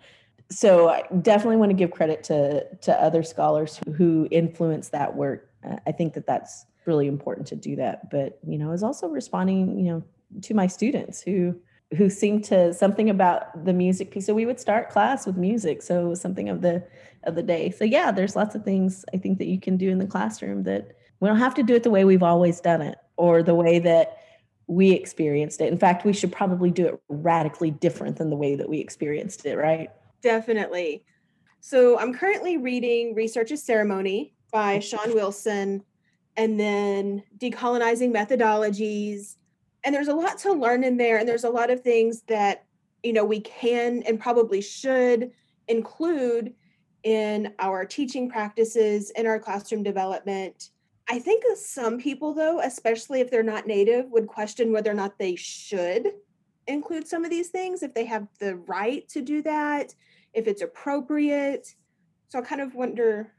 so 0.50 0.88
I 0.88 1.02
definitely 1.22 1.56
want 1.56 1.70
to 1.70 1.76
give 1.76 1.90
credit 1.90 2.22
to 2.24 2.64
to 2.82 3.02
other 3.02 3.22
scholars 3.22 3.80
who, 3.96 4.28
influence 4.30 4.88
that 4.90 5.14
work. 5.14 5.50
I 5.86 5.92
think 5.92 6.14
that 6.14 6.26
that's 6.26 6.66
really 6.84 7.06
important 7.06 7.46
to 7.48 7.56
do 7.56 7.76
that. 7.76 8.10
But 8.10 8.38
you 8.46 8.58
know, 8.58 8.72
is 8.72 8.82
also 8.82 9.08
responding, 9.08 9.78
you 9.78 9.84
know, 9.90 10.02
to 10.42 10.54
my 10.54 10.66
students 10.66 11.22
who 11.22 11.58
who 11.96 12.10
seem 12.10 12.40
to 12.42 12.72
something 12.74 13.08
about 13.08 13.64
the 13.64 13.72
music 13.72 14.10
piece. 14.10 14.26
So 14.26 14.34
we 14.34 14.46
would 14.46 14.58
start 14.58 14.90
class 14.90 15.26
with 15.26 15.36
music. 15.36 15.82
So 15.82 16.06
it 16.06 16.08
was 16.08 16.20
something 16.20 16.48
of 16.48 16.60
the 16.60 16.84
of 17.24 17.34
the 17.34 17.42
day. 17.42 17.70
So 17.70 17.84
yeah, 17.84 18.10
there's 18.10 18.36
lots 18.36 18.54
of 18.54 18.64
things 18.64 19.04
I 19.14 19.16
think 19.16 19.38
that 19.38 19.46
you 19.46 19.60
can 19.60 19.76
do 19.76 19.90
in 19.90 19.98
the 19.98 20.06
classroom 20.06 20.64
that 20.64 20.92
we 21.20 21.28
don't 21.28 21.38
have 21.38 21.54
to 21.54 21.62
do 21.62 21.74
it 21.74 21.82
the 21.82 21.90
way 21.90 22.04
we've 22.04 22.22
always 22.22 22.60
done 22.60 22.82
it 22.82 22.98
or 23.16 23.42
the 23.42 23.54
way 23.54 23.78
that 23.78 24.18
we 24.66 24.92
experienced 24.92 25.60
it. 25.60 25.70
In 25.72 25.78
fact, 25.78 26.04
we 26.04 26.12
should 26.12 26.32
probably 26.32 26.70
do 26.70 26.86
it 26.86 27.00
radically 27.08 27.70
different 27.70 28.16
than 28.16 28.30
the 28.30 28.36
way 28.36 28.54
that 28.56 28.68
we 28.68 28.78
experienced 28.78 29.44
it, 29.46 29.56
right? 29.56 29.90
Definitely. 30.22 31.04
So 31.60 31.98
I'm 31.98 32.14
currently 32.14 32.56
reading 32.56 33.14
Research 33.14 33.50
is 33.50 33.62
Ceremony 33.62 34.34
by 34.52 34.78
Shawn 34.78 35.14
Wilson 35.14 35.82
and 36.36 36.58
then 36.58 37.22
Decolonizing 37.38 38.12
Methodologies. 38.12 39.36
And 39.84 39.94
there's 39.94 40.08
a 40.08 40.14
lot 40.14 40.38
to 40.38 40.52
learn 40.52 40.84
in 40.84 40.96
there. 40.96 41.18
And 41.18 41.28
there's 41.28 41.44
a 41.44 41.50
lot 41.50 41.70
of 41.70 41.82
things 41.82 42.22
that, 42.28 42.64
you 43.02 43.12
know, 43.12 43.24
we 43.24 43.40
can 43.40 44.02
and 44.06 44.18
probably 44.18 44.60
should 44.60 45.30
include 45.68 46.54
in 47.02 47.52
our 47.58 47.84
teaching 47.84 48.30
practices, 48.30 49.10
in 49.10 49.26
our 49.26 49.38
classroom 49.38 49.82
development. 49.82 50.70
I 51.08 51.18
think 51.18 51.44
some 51.56 51.98
people, 51.98 52.32
though, 52.32 52.60
especially 52.60 53.20
if 53.20 53.30
they're 53.30 53.42
not 53.42 53.66
native, 53.66 54.10
would 54.10 54.26
question 54.26 54.72
whether 54.72 54.90
or 54.90 54.94
not 54.94 55.18
they 55.18 55.36
should 55.36 56.12
include 56.66 57.06
some 57.06 57.24
of 57.24 57.30
these 57.30 57.48
things, 57.48 57.82
if 57.82 57.92
they 57.92 58.06
have 58.06 58.26
the 58.40 58.56
right 58.56 59.06
to 59.08 59.20
do 59.20 59.42
that, 59.42 59.94
if 60.32 60.46
it's 60.46 60.62
appropriate. 60.62 61.74
So 62.28 62.38
I 62.38 62.42
kind 62.42 62.62
of 62.62 62.74
wonder, 62.74 63.32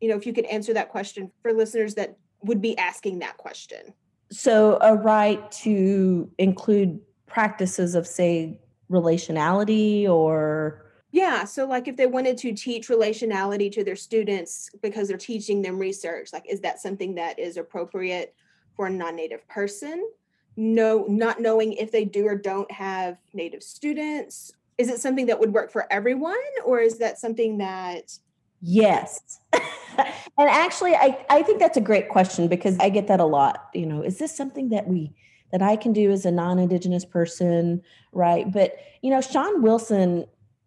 you 0.00 0.08
know, 0.08 0.16
if 0.16 0.26
you 0.26 0.32
could 0.32 0.46
answer 0.46 0.74
that 0.74 0.88
question 0.88 1.30
for 1.42 1.52
listeners 1.52 1.94
that 1.94 2.16
would 2.42 2.60
be 2.60 2.76
asking 2.76 3.20
that 3.20 3.36
question. 3.36 3.94
So 4.32 4.78
a 4.80 4.96
right 4.96 5.48
to 5.62 6.28
include 6.38 7.00
practices 7.26 7.94
of, 7.94 8.06
say, 8.06 8.60
relationality 8.90 10.08
or 10.08 10.85
yeah 11.16 11.44
so 11.44 11.66
like 11.66 11.88
if 11.88 11.96
they 11.96 12.06
wanted 12.06 12.36
to 12.36 12.52
teach 12.52 12.88
relationality 12.88 13.70
to 13.72 13.82
their 13.82 13.96
students 13.96 14.70
because 14.82 15.08
they're 15.08 15.16
teaching 15.16 15.62
them 15.62 15.78
research 15.78 16.32
like 16.32 16.44
is 16.48 16.60
that 16.60 16.80
something 16.80 17.14
that 17.14 17.38
is 17.38 17.56
appropriate 17.56 18.34
for 18.76 18.86
a 18.86 18.90
non-native 18.90 19.46
person? 19.48 20.06
No 20.56 21.06
not 21.08 21.40
knowing 21.40 21.72
if 21.72 21.90
they 21.90 22.04
do 22.04 22.26
or 22.26 22.36
don't 22.36 22.70
have 22.70 23.18
native 23.32 23.62
students. 23.62 24.52
Is 24.78 24.88
it 24.88 25.00
something 25.00 25.26
that 25.26 25.40
would 25.40 25.52
work 25.52 25.72
for 25.72 25.90
everyone 25.90 26.36
or 26.64 26.80
is 26.80 26.98
that 26.98 27.18
something 27.18 27.58
that 27.58 28.12
yes. 28.60 29.40
And 30.38 30.50
actually 30.50 30.94
I, 30.94 31.24
I 31.30 31.42
think 31.42 31.58
that's 31.58 31.78
a 31.78 31.82
great 31.82 32.10
question 32.10 32.48
because 32.48 32.78
i 32.78 32.90
get 32.90 33.06
that 33.08 33.20
a 33.20 33.24
lot 33.24 33.70
you 33.72 33.86
know 33.86 34.02
is 34.02 34.18
this 34.18 34.36
something 34.36 34.68
that 34.68 34.86
we 34.86 35.14
that 35.52 35.62
i 35.62 35.76
can 35.76 35.94
do 35.94 36.10
as 36.10 36.26
a 36.26 36.30
non-indigenous 36.30 37.06
person? 37.06 37.82
Right 38.12 38.50
but 38.50 38.76
you 39.02 39.10
know 39.10 39.22
Shawn 39.22 39.62
wilson 39.62 40.26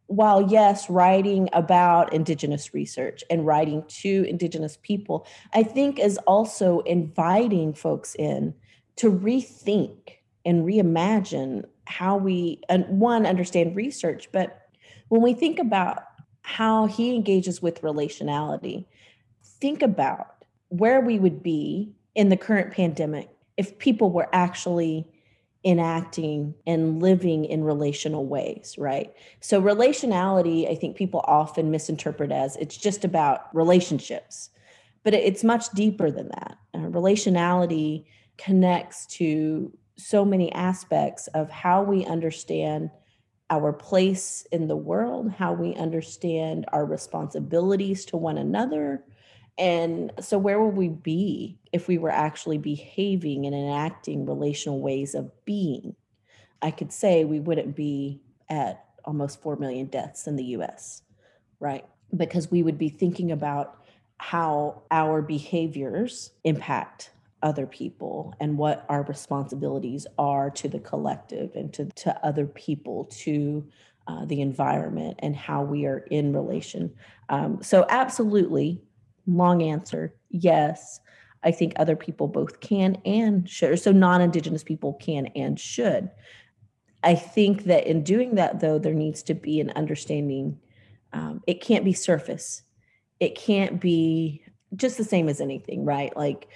while 0.09 0.51
yes 0.51 0.89
writing 0.89 1.47
about 1.53 2.13
indigenous 2.13 2.73
research 2.73 3.23
and 3.29 3.45
writing 3.45 3.83
to 3.87 4.25
indigenous 4.27 4.77
people 4.81 5.25
i 5.53 5.63
think 5.63 5.99
is 5.99 6.17
also 6.27 6.79
inviting 6.81 7.73
folks 7.73 8.15
in 8.15 8.53
to 8.95 9.09
rethink 9.09 9.95
and 10.45 10.65
reimagine 10.65 11.63
how 11.85 12.17
we 12.17 12.61
one 12.87 13.25
understand 13.25 13.75
research. 13.75 14.29
But 14.31 14.61
when 15.07 15.21
we 15.21 15.33
think 15.33 15.59
about 15.59 16.03
how 16.41 16.85
he 16.85 17.15
engages 17.15 17.61
with 17.61 17.81
relationality 17.81 18.85
think 19.61 19.81
about 19.81 20.45
where 20.69 21.01
we 21.01 21.19
would 21.19 21.43
be 21.43 21.93
in 22.15 22.29
the 22.29 22.37
current 22.37 22.73
pandemic 22.73 23.29
if 23.57 23.77
people 23.77 24.09
were 24.09 24.27
actually 24.33 25.05
enacting 25.65 26.55
and 26.65 27.01
living 27.01 27.43
in 27.45 27.63
relational 27.63 28.25
ways, 28.25 28.75
right? 28.77 29.13
So, 29.41 29.61
relationality, 29.61 30.69
I 30.69 30.75
think 30.75 30.95
people 30.95 31.21
often 31.25 31.71
misinterpret 31.71 32.31
as 32.31 32.55
it's 32.57 32.77
just 32.77 33.03
about 33.03 33.53
relationships, 33.53 34.49
but 35.03 35.13
it's 35.13 35.43
much 35.43 35.69
deeper 35.71 36.11
than 36.11 36.29
that. 36.29 36.57
Uh, 36.73 36.79
relationality 36.79 38.05
connects 38.37 39.05
to 39.07 39.71
so 39.97 40.23
many 40.23 40.51
aspects 40.53 41.27
of 41.27 41.49
how 41.49 41.83
we 41.83 42.05
understand 42.05 42.89
our 43.49 43.73
place 43.73 44.45
in 44.51 44.67
the 44.67 44.77
world, 44.77 45.31
how 45.31 45.53
we 45.53 45.75
understand 45.75 46.65
our 46.71 46.85
responsibilities 46.85 48.05
to 48.05 48.17
one 48.17 48.37
another. 48.37 49.03
And 49.59 50.13
so, 50.21 50.37
where 50.37 50.61
would 50.61 50.77
we 50.77 50.87
be 50.87 51.59
if 51.73 51.89
we 51.89 51.97
were 51.97 52.09
actually 52.09 52.57
behaving 52.57 53.45
and 53.45 53.53
enacting 53.53 54.25
relational 54.25 54.79
ways 54.79 55.13
of 55.13 55.29
being? 55.43 55.95
I 56.61 56.71
could 56.71 56.93
say 56.93 57.25
we 57.25 57.41
wouldn't 57.41 57.75
be 57.75 58.21
at 58.49 58.85
almost 59.03 59.41
4 59.41 59.57
million 59.57 59.87
deaths 59.87 60.27
in 60.27 60.37
the 60.37 60.45
US, 60.45 61.01
right? 61.59 61.85
Because 62.15 62.49
we 62.49 62.63
would 62.63 62.77
be 62.77 62.89
thinking 62.89 63.31
about 63.31 63.83
how 64.17 64.81
our 64.91 65.21
behaviors 65.21 66.31
impact 66.43 67.11
other 67.41 67.65
people 67.65 68.33
and 68.39 68.57
what 68.57 68.85
our 68.89 69.03
responsibilities 69.03 70.07
are 70.17 70.49
to 70.51 70.67
the 70.67 70.79
collective 70.79 71.55
and 71.55 71.73
to, 71.73 71.85
to 71.85 72.25
other 72.25 72.45
people, 72.45 73.05
to 73.05 73.65
uh, 74.07 74.25
the 74.25 74.41
environment, 74.41 75.19
and 75.19 75.35
how 75.35 75.63
we 75.63 75.85
are 75.85 75.99
in 76.09 76.33
relation. 76.33 76.93
Um, 77.29 77.61
so, 77.61 77.85
absolutely, 77.89 78.81
long 79.37 79.61
answer 79.61 80.13
yes. 80.29 80.99
I 81.41 81.51
think 81.51 81.73
other 81.75 81.95
people 81.95 82.27
both 82.27 82.59
can 82.59 82.97
and 83.05 83.49
should. 83.49 83.79
So, 83.79 83.93
non 83.93 84.21
Indigenous 84.21 84.63
people 84.63 84.93
can 84.93 85.27
and 85.27 85.57
should. 85.57 86.09
I 87.01 87.15
think 87.15 87.63
that 87.63 87.87
in 87.87 88.03
doing 88.03 88.35
that, 88.35 88.59
though, 88.59 88.77
there 88.77 88.93
needs 88.93 89.23
to 89.23 89.33
be 89.33 89.61
an 89.61 89.69
understanding. 89.71 90.59
Um, 91.13 91.41
it 91.47 91.61
can't 91.61 91.85
be 91.85 91.93
surface. 91.93 92.63
It 93.21 93.35
can't 93.35 93.79
be 93.79 94.43
just 94.75 94.97
the 94.97 95.05
same 95.05 95.29
as 95.29 95.39
anything, 95.39 95.85
right? 95.85 96.15
Like 96.15 96.49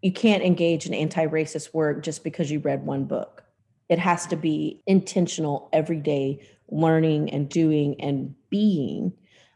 you 0.00 0.12
can't 0.12 0.42
engage 0.42 0.86
in 0.86 0.94
anti-racist 0.94 1.74
work 1.74 2.02
just 2.02 2.24
because 2.24 2.50
you 2.50 2.58
read 2.58 2.86
one 2.86 3.04
book 3.04 3.42
it 3.92 3.98
has 3.98 4.26
to 4.26 4.36
be 4.36 4.80
intentional 4.86 5.68
everyday 5.70 6.38
learning 6.70 7.28
and 7.28 7.46
doing 7.46 8.00
and 8.00 8.34
being 8.48 9.12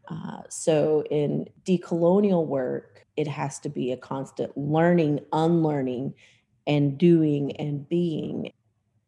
uh, 0.08 0.42
so 0.48 1.04
in 1.10 1.46
decolonial 1.64 2.46
work 2.46 3.06
it 3.16 3.26
has 3.26 3.58
to 3.58 3.68
be 3.68 3.92
a 3.92 3.96
constant 3.96 4.56
learning 4.56 5.20
unlearning 5.32 6.14
and 6.66 6.98
doing 6.98 7.56
and 7.56 7.88
being 7.88 8.50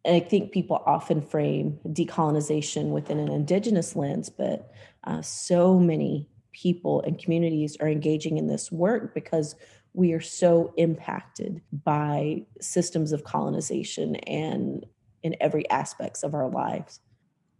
and 0.04 0.16
i 0.16 0.20
think 0.20 0.52
people 0.52 0.82
often 0.86 1.20
frame 1.20 1.78
decolonization 1.88 2.90
within 2.90 3.18
an 3.18 3.30
indigenous 3.30 3.96
lens 3.96 4.28
but 4.28 4.70
uh, 5.04 5.22
so 5.22 5.78
many 5.78 6.28
people 6.52 7.02
and 7.02 7.18
communities 7.18 7.76
are 7.80 7.88
engaging 7.88 8.36
in 8.36 8.48
this 8.48 8.72
work 8.72 9.14
because 9.14 9.54
we 9.94 10.12
are 10.12 10.20
so 10.20 10.72
impacted 10.76 11.60
by 11.84 12.44
systems 12.60 13.12
of 13.12 13.24
colonization 13.24 14.16
and 14.16 14.86
in 15.22 15.36
every 15.40 15.68
aspects 15.70 16.22
of 16.22 16.34
our 16.34 16.48
lives. 16.48 17.00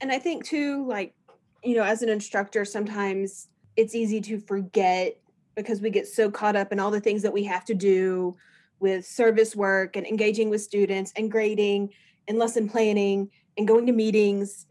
And 0.00 0.12
I 0.12 0.18
think 0.18 0.44
too, 0.44 0.86
like, 0.86 1.14
you 1.62 1.74
know, 1.74 1.82
as 1.82 2.02
an 2.02 2.08
instructor, 2.08 2.64
sometimes 2.64 3.48
it's 3.76 3.94
easy 3.94 4.20
to 4.22 4.40
forget 4.40 5.18
because 5.54 5.80
we 5.80 5.90
get 5.90 6.06
so 6.06 6.30
caught 6.30 6.56
up 6.56 6.72
in 6.72 6.78
all 6.78 6.90
the 6.90 7.00
things 7.00 7.22
that 7.22 7.32
we 7.32 7.44
have 7.44 7.64
to 7.64 7.74
do 7.74 8.36
with 8.80 9.04
service 9.04 9.56
work 9.56 9.96
and 9.96 10.06
engaging 10.06 10.50
with 10.50 10.62
students 10.62 11.12
and 11.16 11.30
grading 11.30 11.92
and 12.28 12.38
lesson 12.38 12.68
planning 12.68 13.28
and 13.56 13.66
going 13.66 13.86
to 13.86 13.92
meetings. 13.92 14.66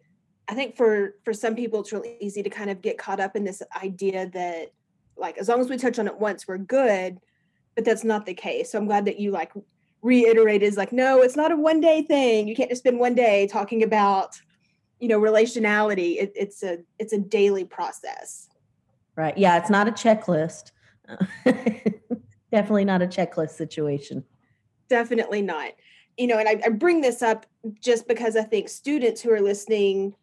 I 0.48 0.53
think 0.53 0.77
for 0.77 1.15
for 1.25 1.34
some 1.34 1.56
people 1.56 1.82
it's 1.82 1.91
really 1.91 2.17
easy 2.22 2.41
to 2.41 2.50
kind 2.50 2.70
of 2.70 2.82
get 2.82 2.98
caught 2.98 3.20
up 3.20 3.36
in 3.36 3.44
this 3.44 3.62
idea 3.84 4.29
that 4.29 4.72
like 5.17 5.38
as 5.38 5.50
long 5.50 5.60
as 5.60 5.70
we 5.70 5.77
touch 5.77 6.00
on 6.00 6.08
it 6.08 6.17
once 6.17 6.48
we're 6.48 6.58
good 6.58 7.20
but 7.75 7.86
that's 7.86 8.03
not 8.03 8.25
the 8.25 8.34
case. 8.34 8.72
So 8.72 8.79
i'm 8.79 8.88
glad 8.88 9.06
that 9.06 9.20
you 9.20 9.32
like 9.32 9.51
reiterated 10.01 10.67
is 10.67 10.77
like 10.77 10.94
no 10.94 11.22
it's 11.22 11.36
not 11.36 11.51
a 11.51 11.56
one 11.58 11.82
day 11.82 12.01
thing. 12.01 12.48
You 12.48 12.56
can't 12.56 12.70
just 12.70 12.82
spend 12.82 12.98
one 12.98 13.15
day 13.15 13.48
talking 13.48 13.84
about 13.84 14.39
you 15.00 15.08
know 15.08 15.20
relationality 15.20 16.18
it, 16.22 16.34
it's 16.36 16.63
a 16.63 16.80
it's 17.00 17.13
a 17.13 17.20
daily 17.20 17.63
process. 17.63 18.50
Right 19.16 19.38
yeah 19.38 19.58
it's 19.58 19.70
not 19.70 19.88
a 19.88 19.92
checklist. 19.92 20.72
Definitely 22.51 22.86
not 22.86 23.01
a 23.01 23.08
checklist 23.08 23.51
situation. 23.51 24.24
Definitely 24.89 25.42
not. 25.42 25.72
You 26.18 26.27
know 26.27 26.38
and 26.38 26.50
I, 26.50 26.62
I 26.66 26.70
bring 26.70 27.01
this 27.01 27.22
up 27.22 27.46
just 27.80 28.08
because 28.08 28.36
i 28.36 28.44
think 28.44 28.70
students 28.70 29.22
who 29.22 29.32
are 29.32 29.42
listening 29.42 30.16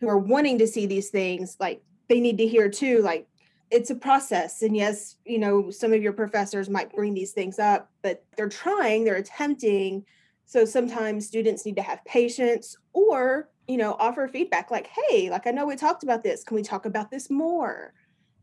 who 0.00 0.08
are 0.08 0.18
wanting 0.18 0.58
to 0.58 0.66
see 0.66 0.86
these 0.86 1.10
things 1.10 1.56
like 1.58 1.82
they 2.08 2.20
need 2.20 2.38
to 2.38 2.46
hear 2.46 2.68
too 2.68 3.00
like 3.02 3.26
it's 3.70 3.90
a 3.90 3.94
process. 3.94 4.62
And 4.62 4.76
yes 4.76 5.16
you 5.24 5.38
know 5.38 5.70
some 5.70 5.92
of 5.92 6.02
your 6.02 6.12
professors 6.12 6.68
might 6.68 6.92
bring 6.92 7.14
these 7.14 7.32
things 7.32 7.58
up 7.58 7.90
but 8.02 8.24
they're 8.36 8.48
trying 8.48 9.04
they're 9.04 9.16
attempting. 9.16 10.04
So 10.44 10.64
sometimes 10.64 11.26
students 11.26 11.66
need 11.66 11.76
to 11.76 11.82
have 11.82 12.02
patience 12.06 12.74
or 12.94 13.50
you 13.68 13.76
know 13.76 13.94
offer 13.98 14.26
feedback 14.26 14.70
like 14.70 14.88
hey 14.88 15.30
like 15.30 15.46
i 15.46 15.50
know 15.50 15.66
we 15.66 15.76
talked 15.76 16.02
about 16.02 16.22
this. 16.22 16.42
Can 16.42 16.56
we 16.56 16.62
talk 16.62 16.86
about 16.86 17.10
this 17.10 17.30
more? 17.30 17.92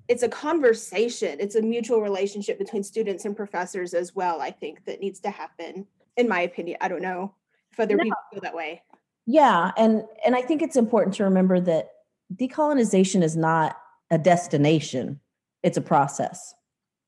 It's 0.07 0.21
a 0.21 0.29
conversation. 0.29 1.39
It's 1.39 1.55
a 1.55 1.63
mutual 1.63 1.99
relationship 1.99 2.59
between 2.59 2.83
students 2.83 3.25
and 3.25 3.35
professors 3.35 3.93
as 3.93 4.15
well 4.15 4.39
i 4.39 4.51
think 4.51 4.85
that 4.85 5.01
needs 5.01 5.19
to 5.21 5.29
happen 5.29 5.87
in 6.15 6.29
my 6.29 6.41
opinion. 6.41 6.77
I 6.79 6.87
don't 6.87 7.01
know 7.01 7.33
if 7.71 7.79
other 7.79 7.97
no. 7.97 8.03
people 8.03 8.17
feel 8.31 8.41
that 8.41 8.55
way. 8.55 8.83
Yeah 9.25 9.71
and 9.75 10.03
and 10.23 10.35
i 10.35 10.41
think 10.41 10.61
it's 10.61 10.77
important 10.77 11.15
to 11.15 11.23
remember 11.23 11.59
that 11.59 11.89
decolonization 12.33 13.23
is 13.23 13.35
not 13.35 13.77
a 14.11 14.17
destination. 14.17 15.19
It's 15.63 15.77
a 15.77 15.81
process 15.81 16.53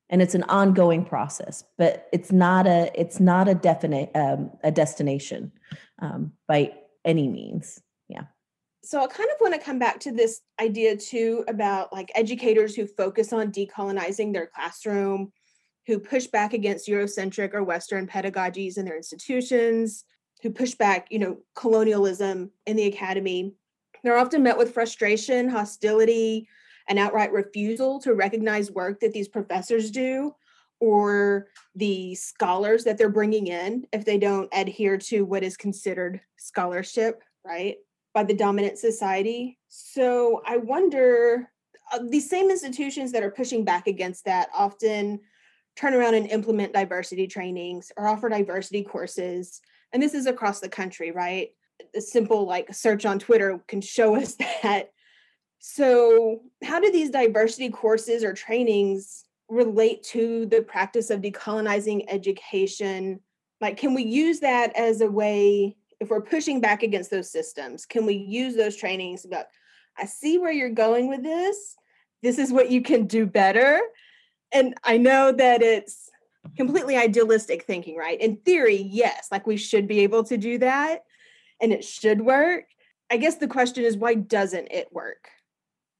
and 0.09 0.21
it's 0.21 0.33
an 0.35 0.43
ongoing 0.43 1.05
process 1.05 1.63
but 1.77 2.07
it's 2.11 2.31
not 2.31 2.65
a 2.65 2.89
it's 2.99 3.19
not 3.19 3.47
a 3.47 3.53
definite 3.53 4.09
um, 4.15 4.51
a 4.63 4.71
destination 4.71 5.51
um, 5.99 6.31
by 6.47 6.73
any 7.05 7.27
means 7.27 7.81
so 8.83 9.01
i 9.01 9.07
kind 9.07 9.29
of 9.29 9.37
want 9.41 9.53
to 9.53 9.59
come 9.59 9.79
back 9.79 9.99
to 9.99 10.11
this 10.11 10.41
idea 10.61 10.95
too 10.95 11.43
about 11.47 11.91
like 11.91 12.11
educators 12.15 12.75
who 12.75 12.85
focus 12.85 13.33
on 13.33 13.51
decolonizing 13.51 14.33
their 14.33 14.47
classroom 14.47 15.31
who 15.85 15.99
push 15.99 16.27
back 16.27 16.53
against 16.53 16.87
eurocentric 16.87 17.53
or 17.53 17.63
western 17.63 18.07
pedagogies 18.07 18.77
in 18.77 18.85
their 18.85 18.97
institutions 18.97 20.05
who 20.41 20.49
push 20.51 20.75
back 20.75 21.07
you 21.09 21.19
know 21.19 21.37
colonialism 21.55 22.51
in 22.65 22.75
the 22.75 22.85
academy. 22.85 23.53
They're 24.03 24.17
often 24.17 24.43
met 24.43 24.57
with 24.57 24.73
frustration 24.73 25.49
hostility 25.49 26.47
an 26.89 26.97
outright 26.97 27.33
refusal 27.33 27.99
to 27.99 28.13
recognize 28.13 28.71
work 28.71 29.01
that 29.01 29.11
these 29.11 29.27
professors 29.27 29.91
do 29.91 30.33
or 30.79 31.47
the 31.75 32.15
scholars 32.15 32.85
that 32.85 32.97
they're 32.97 33.09
bringing 33.09 33.47
in 33.47 33.85
if 33.91 34.05
they 34.05 34.17
don't 34.17 34.47
adhere 34.53 34.97
to 34.97 35.23
what 35.23 35.43
is 35.43 35.57
considered 35.57 36.21
scholarship, 36.37 37.21
right, 37.43 37.75
by 38.17 38.23
the 38.23 38.33
dominant 38.33 38.79
society. 38.79 39.59
So 39.67 40.41
I 40.43 40.57
wonder 40.57 41.51
uh, 41.93 41.99
these 42.09 42.27
same 42.27 42.49
institutions 42.49 43.11
that 43.11 43.21
are 43.21 43.29
pushing 43.29 43.63
back 43.63 43.85
against 43.85 44.25
that 44.25 44.49
often 44.55 45.19
turn 45.75 45.93
around 45.93 46.15
and 46.15 46.27
implement 46.31 46.73
diversity 46.73 47.27
trainings 47.27 47.91
or 47.95 48.07
offer 48.07 48.27
diversity 48.27 48.83
courses. 48.83 49.61
And 49.93 50.01
this 50.01 50.15
is 50.15 50.25
across 50.25 50.59
the 50.59 50.67
country, 50.67 51.11
right? 51.11 51.49
A 51.95 52.01
simple 52.01 52.47
like 52.47 52.73
search 52.73 53.05
on 53.05 53.19
Twitter 53.19 53.61
can 53.67 53.81
show 53.81 54.15
us 54.21 54.35
that 54.63 54.89
so, 55.59 56.41
how 56.63 56.79
do 56.79 56.91
these 56.91 57.11
diversity 57.11 57.69
courses 57.69 58.23
or 58.23 58.33
trainings 58.33 59.25
relate 59.47 60.01
to 60.05 60.47
the 60.47 60.63
practice 60.63 61.11
of 61.11 61.21
decolonizing 61.21 62.05
education? 62.07 63.19
Like, 63.61 63.77
can 63.77 63.93
we 63.93 64.03
use 64.03 64.39
that 64.39 64.75
as 64.75 65.01
a 65.01 65.11
way, 65.11 65.75
if 65.99 66.09
we're 66.09 66.21
pushing 66.21 66.61
back 66.61 66.83
against 66.83 67.11
those 67.11 67.31
systems, 67.31 67.85
can 67.85 68.05
we 68.05 68.13
use 68.13 68.55
those 68.55 68.75
trainings 68.75 69.25
about, 69.25 69.45
I 69.97 70.05
see 70.05 70.37
where 70.37 70.51
you're 70.51 70.69
going 70.69 71.07
with 71.07 71.23
this. 71.23 71.75
This 72.21 72.37
is 72.37 72.51
what 72.51 72.71
you 72.71 72.81
can 72.81 73.07
do 73.07 73.25
better. 73.25 73.79
And 74.51 74.75
I 74.83 74.97
know 74.97 75.31
that 75.31 75.61
it's 75.61 76.09
completely 76.55 76.95
idealistic 76.95 77.63
thinking, 77.63 77.97
right? 77.97 78.19
In 78.19 78.37
theory, 78.37 78.81
yes, 78.81 79.27
like 79.31 79.47
we 79.47 79.57
should 79.57 79.87
be 79.87 79.99
able 79.99 80.23
to 80.25 80.37
do 80.37 80.57
that 80.59 81.03
and 81.61 81.73
it 81.73 81.83
should 81.83 82.21
work. 82.21 82.65
I 83.09 83.17
guess 83.17 83.35
the 83.35 83.47
question 83.47 83.83
is, 83.83 83.97
why 83.97 84.13
doesn't 84.13 84.67
it 84.71 84.89
work? 84.91 85.29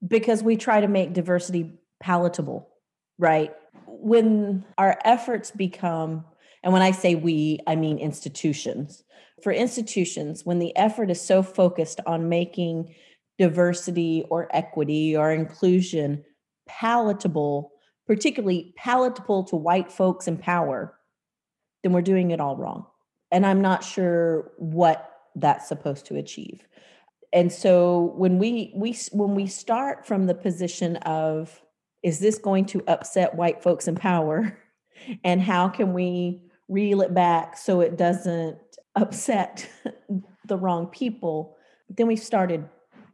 because 0.06 0.44
we 0.44 0.58
try 0.58 0.82
to 0.82 0.88
make 0.88 1.14
diversity 1.14 1.72
palatable, 2.00 2.70
right? 3.18 3.54
When 3.88 4.66
our 4.78 4.98
efforts 5.04 5.52
become, 5.52 6.26
and 6.64 6.74
when 6.74 6.82
I 6.82 6.92
say 6.92 7.16
we, 7.16 7.60
I 7.66 7.76
mean 7.76 7.98
institutions. 7.98 9.04
For 9.44 9.52
institutions, 9.52 10.46
when 10.46 10.60
the 10.60 10.76
effort 10.76 11.12
is 11.12 11.22
so 11.22 11.44
focused 11.44 12.00
on 12.06 12.30
making 12.30 12.96
diversity 13.38 14.26
or 14.30 14.48
equity 14.52 15.16
or 15.16 15.32
inclusion 15.32 16.24
palatable, 16.68 17.72
particularly 18.08 18.74
palatable 18.76 19.44
to 19.46 19.56
white 19.56 19.92
folks 19.92 20.28
in 20.28 20.38
power, 20.38 20.98
then 21.84 21.94
we're 21.94 22.02
doing 22.02 22.32
it 22.32 22.40
all 22.42 22.58
wrong. 22.58 22.86
And 23.32 23.46
I'm 23.46 23.62
not 23.62 23.84
sure 23.84 24.52
what 24.58 25.12
that's 25.36 25.68
supposed 25.68 26.08
to 26.08 26.16
achieve 26.16 26.66
and 27.34 27.52
so 27.52 28.14
when 28.16 28.38
we 28.40 28.72
we 28.76 28.98
when 29.12 29.36
we 29.36 29.48
start 29.48 30.06
from 30.06 30.26
the 30.26 30.36
position 30.36 30.98
of 30.98 31.62
is 32.04 32.20
this 32.20 32.38
going 32.38 32.66
to 32.66 32.84
upset 32.88 33.36
white 33.36 33.62
folks 33.62 33.88
in 33.88 33.96
power 33.96 34.58
and 35.24 35.42
how 35.42 35.68
can 35.68 35.94
we 35.94 36.42
reel 36.70 37.02
it 37.02 37.14
back 37.14 37.58
so 37.58 37.82
it 37.82 37.98
doesn't 37.98 38.58
upset 38.98 39.70
the 40.46 40.58
wrong 40.58 40.88
people 40.88 41.56
then 41.90 42.08
we've 42.08 42.20
started 42.20 42.68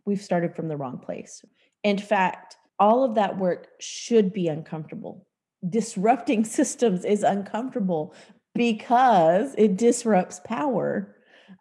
we've 0.05 0.21
started 0.21 0.55
from 0.55 0.67
the 0.67 0.77
wrong 0.77 0.97
place. 0.97 1.43
In 1.83 1.97
fact 1.97 2.57
all 2.79 3.03
of 3.03 3.15
that 3.15 3.37
work 3.37 3.67
should 3.79 4.33
be 4.33 4.47
uncomfortable. 4.47 5.27
Disrupting 5.67 6.43
systems 6.59 7.05
is 7.05 7.23
uncomfortable 7.23 8.15
because 8.55 9.53
it 9.57 9.77
disrupts 9.77 10.41
power. 10.43 11.15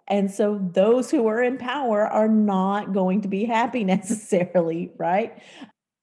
And 0.09 0.31
so 0.31 0.59
those 0.73 1.11
who 1.11 1.27
are 1.29 1.43
in 1.43 1.59
power 1.59 2.07
are 2.07 2.29
not 2.29 2.93
going 2.93 3.23
to 3.23 3.29
be 3.29 3.45
happy 3.45 3.85
necessarily, 3.97 4.93
right? 4.99 5.41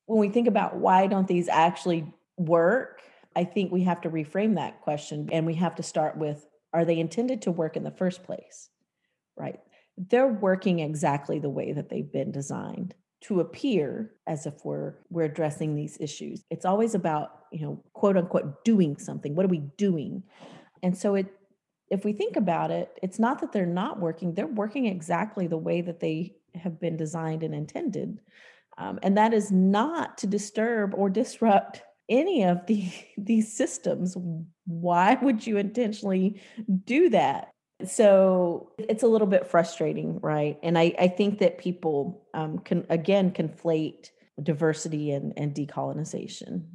When 0.05 0.19
we 0.19 0.29
think 0.29 0.47
about 0.47 0.77
why 0.77 1.07
don't 1.07 1.27
these 1.27 1.49
actually 1.49 2.11
work, 2.37 3.01
I 3.35 3.43
think 3.43 3.71
we 3.71 3.83
have 3.83 4.01
to 4.01 4.09
reframe 4.09 4.55
that 4.55 4.81
question 4.81 5.29
and 5.31 5.45
we 5.45 5.55
have 5.55 5.75
to 5.75 5.83
start 5.83 6.17
with 6.17 6.45
are 6.73 6.85
they 6.85 6.99
intended 6.99 7.41
to 7.43 7.51
work 7.51 7.75
in 7.75 7.83
the 7.83 7.91
first 7.91 8.23
place? 8.23 8.69
Right? 9.37 9.59
They're 9.97 10.27
working 10.27 10.79
exactly 10.79 11.39
the 11.39 11.49
way 11.49 11.73
that 11.73 11.89
they've 11.89 12.11
been 12.11 12.31
designed 12.31 12.93
to 13.21 13.41
appear 13.41 14.13
as 14.27 14.45
if 14.45 14.63
we're 14.63 14.95
we're 15.09 15.23
addressing 15.23 15.75
these 15.75 15.97
issues. 15.99 16.43
It's 16.49 16.65
always 16.65 16.95
about, 16.95 17.31
you 17.51 17.61
know, 17.61 17.83
quote 17.93 18.17
unquote 18.17 18.63
doing 18.63 18.97
something. 18.97 19.35
What 19.35 19.45
are 19.45 19.49
we 19.49 19.63
doing? 19.77 20.23
And 20.81 20.97
so 20.97 21.15
it 21.15 21.27
if 21.89 22.05
we 22.05 22.13
think 22.13 22.35
about 22.35 22.71
it, 22.71 22.97
it's 23.01 23.19
not 23.19 23.39
that 23.41 23.51
they're 23.51 23.65
not 23.65 23.99
working, 23.99 24.33
they're 24.33 24.47
working 24.47 24.85
exactly 24.85 25.47
the 25.47 25.57
way 25.57 25.81
that 25.81 25.99
they 25.99 26.35
have 26.55 26.79
been 26.79 26.97
designed 26.97 27.43
and 27.43 27.53
intended. 27.53 28.19
Um, 28.77 28.99
and 29.03 29.17
that 29.17 29.33
is 29.33 29.51
not 29.51 30.17
to 30.19 30.27
disturb 30.27 30.93
or 30.95 31.09
disrupt 31.09 31.83
any 32.09 32.43
of 32.43 32.65
the, 32.67 32.91
these 33.17 33.53
systems. 33.53 34.17
Why 34.65 35.15
would 35.21 35.45
you 35.45 35.57
intentionally 35.57 36.41
do 36.85 37.09
that? 37.09 37.51
So 37.85 38.71
it's 38.77 39.03
a 39.03 39.07
little 39.07 39.27
bit 39.27 39.47
frustrating, 39.47 40.19
right? 40.19 40.59
And 40.61 40.77
I, 40.77 40.93
I 40.99 41.07
think 41.07 41.39
that 41.39 41.59
people 41.59 42.25
um, 42.33 42.59
can, 42.59 42.85
again, 42.89 43.31
conflate 43.31 44.09
diversity 44.41 45.11
and, 45.11 45.33
and 45.37 45.53
decolonization. 45.53 46.65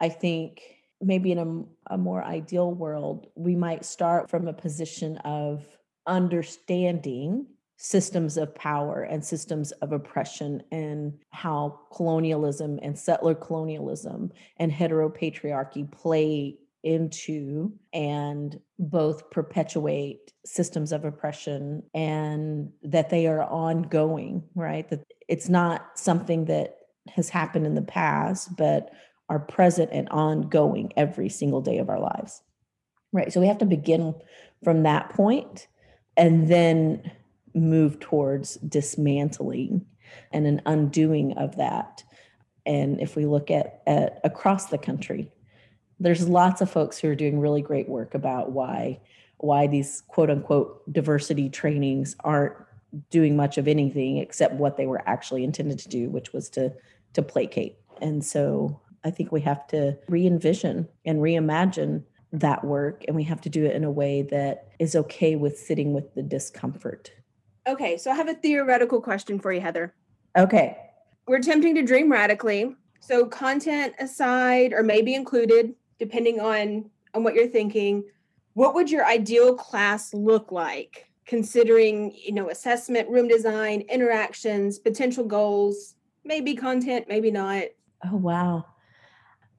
I 0.00 0.08
think 0.08 0.62
maybe 1.00 1.32
in 1.32 1.38
a, 1.38 1.94
a 1.94 1.98
more 1.98 2.22
ideal 2.22 2.72
world, 2.72 3.26
we 3.34 3.56
might 3.56 3.84
start 3.84 4.30
from 4.30 4.46
a 4.46 4.52
position 4.52 5.16
of 5.18 5.64
understanding 6.06 7.46
systems 7.84 8.36
of 8.36 8.54
power 8.54 9.02
and 9.02 9.24
systems 9.24 9.72
of 9.72 9.90
oppression 9.90 10.62
and 10.70 11.18
how 11.30 11.80
colonialism 11.92 12.78
and 12.80 12.96
settler 12.96 13.34
colonialism 13.34 14.30
and 14.58 14.70
heteropatriarchy 14.70 15.90
play 15.90 16.56
into 16.84 17.72
and 17.92 18.60
both 18.78 19.28
perpetuate 19.32 20.32
systems 20.44 20.92
of 20.92 21.04
oppression 21.04 21.82
and 21.92 22.70
that 22.84 23.10
they 23.10 23.26
are 23.26 23.42
ongoing, 23.42 24.44
right? 24.54 24.88
That 24.88 25.02
it's 25.26 25.48
not 25.48 25.98
something 25.98 26.44
that 26.44 26.76
has 27.08 27.30
happened 27.30 27.66
in 27.66 27.74
the 27.74 27.82
past, 27.82 28.56
but 28.56 28.90
are 29.28 29.40
present 29.40 29.90
and 29.92 30.08
ongoing 30.10 30.92
every 30.96 31.28
single 31.28 31.60
day 31.60 31.78
of 31.78 31.88
our 31.88 32.00
lives. 32.00 32.42
Right. 33.12 33.32
So 33.32 33.40
we 33.40 33.48
have 33.48 33.58
to 33.58 33.66
begin 33.66 34.14
from 34.62 34.84
that 34.84 35.10
point 35.10 35.66
and 36.16 36.46
then 36.46 37.10
move 37.54 38.00
towards 38.00 38.54
dismantling 38.56 39.86
and 40.32 40.46
an 40.46 40.62
undoing 40.66 41.32
of 41.34 41.56
that. 41.56 42.04
And 42.64 43.00
if 43.00 43.16
we 43.16 43.26
look 43.26 43.50
at, 43.50 43.82
at 43.86 44.20
across 44.24 44.66
the 44.66 44.78
country, 44.78 45.30
there's 45.98 46.28
lots 46.28 46.60
of 46.60 46.70
folks 46.70 46.98
who 46.98 47.08
are 47.08 47.14
doing 47.14 47.40
really 47.40 47.62
great 47.62 47.88
work 47.88 48.14
about 48.14 48.52
why 48.52 49.00
why 49.38 49.66
these 49.66 50.04
quote 50.06 50.30
unquote 50.30 50.80
diversity 50.92 51.48
trainings 51.48 52.14
aren't 52.20 52.54
doing 53.10 53.34
much 53.34 53.58
of 53.58 53.66
anything 53.66 54.18
except 54.18 54.54
what 54.54 54.76
they 54.76 54.86
were 54.86 55.02
actually 55.08 55.42
intended 55.42 55.78
to 55.80 55.88
do, 55.88 56.08
which 56.08 56.32
was 56.32 56.48
to 56.50 56.72
to 57.14 57.22
placate. 57.22 57.76
And 58.00 58.24
so 58.24 58.80
I 59.04 59.10
think 59.10 59.32
we 59.32 59.40
have 59.42 59.66
to 59.68 59.98
re-envision 60.08 60.88
and 61.04 61.18
reimagine 61.18 62.04
that 62.32 62.64
work 62.64 63.04
and 63.06 63.16
we 63.16 63.24
have 63.24 63.40
to 63.42 63.50
do 63.50 63.64
it 63.64 63.74
in 63.74 63.84
a 63.84 63.90
way 63.90 64.22
that 64.22 64.68
is 64.78 64.96
okay 64.96 65.36
with 65.36 65.58
sitting 65.58 65.92
with 65.92 66.14
the 66.14 66.22
discomfort. 66.22 67.10
Okay, 67.66 67.96
so 67.96 68.10
I 68.10 68.14
have 68.14 68.28
a 68.28 68.34
theoretical 68.34 69.00
question 69.00 69.38
for 69.38 69.52
you, 69.52 69.60
Heather. 69.60 69.94
Okay. 70.36 70.76
We're 71.26 71.36
attempting 71.36 71.74
to 71.76 71.82
dream 71.82 72.10
radically. 72.10 72.74
So 73.00 73.26
content 73.26 73.94
aside 73.98 74.72
or 74.72 74.82
maybe 74.82 75.14
included, 75.14 75.74
depending 75.98 76.40
on 76.40 76.90
on 77.14 77.24
what 77.24 77.34
you're 77.34 77.48
thinking, 77.48 78.04
what 78.54 78.74
would 78.74 78.90
your 78.90 79.04
ideal 79.04 79.54
class 79.54 80.14
look 80.14 80.50
like 80.50 81.10
considering, 81.26 82.12
you 82.12 82.32
know, 82.32 82.48
assessment, 82.48 83.08
room 83.08 83.28
design, 83.28 83.82
interactions, 83.82 84.78
potential 84.78 85.24
goals, 85.24 85.94
maybe 86.24 86.54
content, 86.54 87.06
maybe 87.08 87.30
not? 87.30 87.64
Oh 88.10 88.16
wow. 88.16 88.66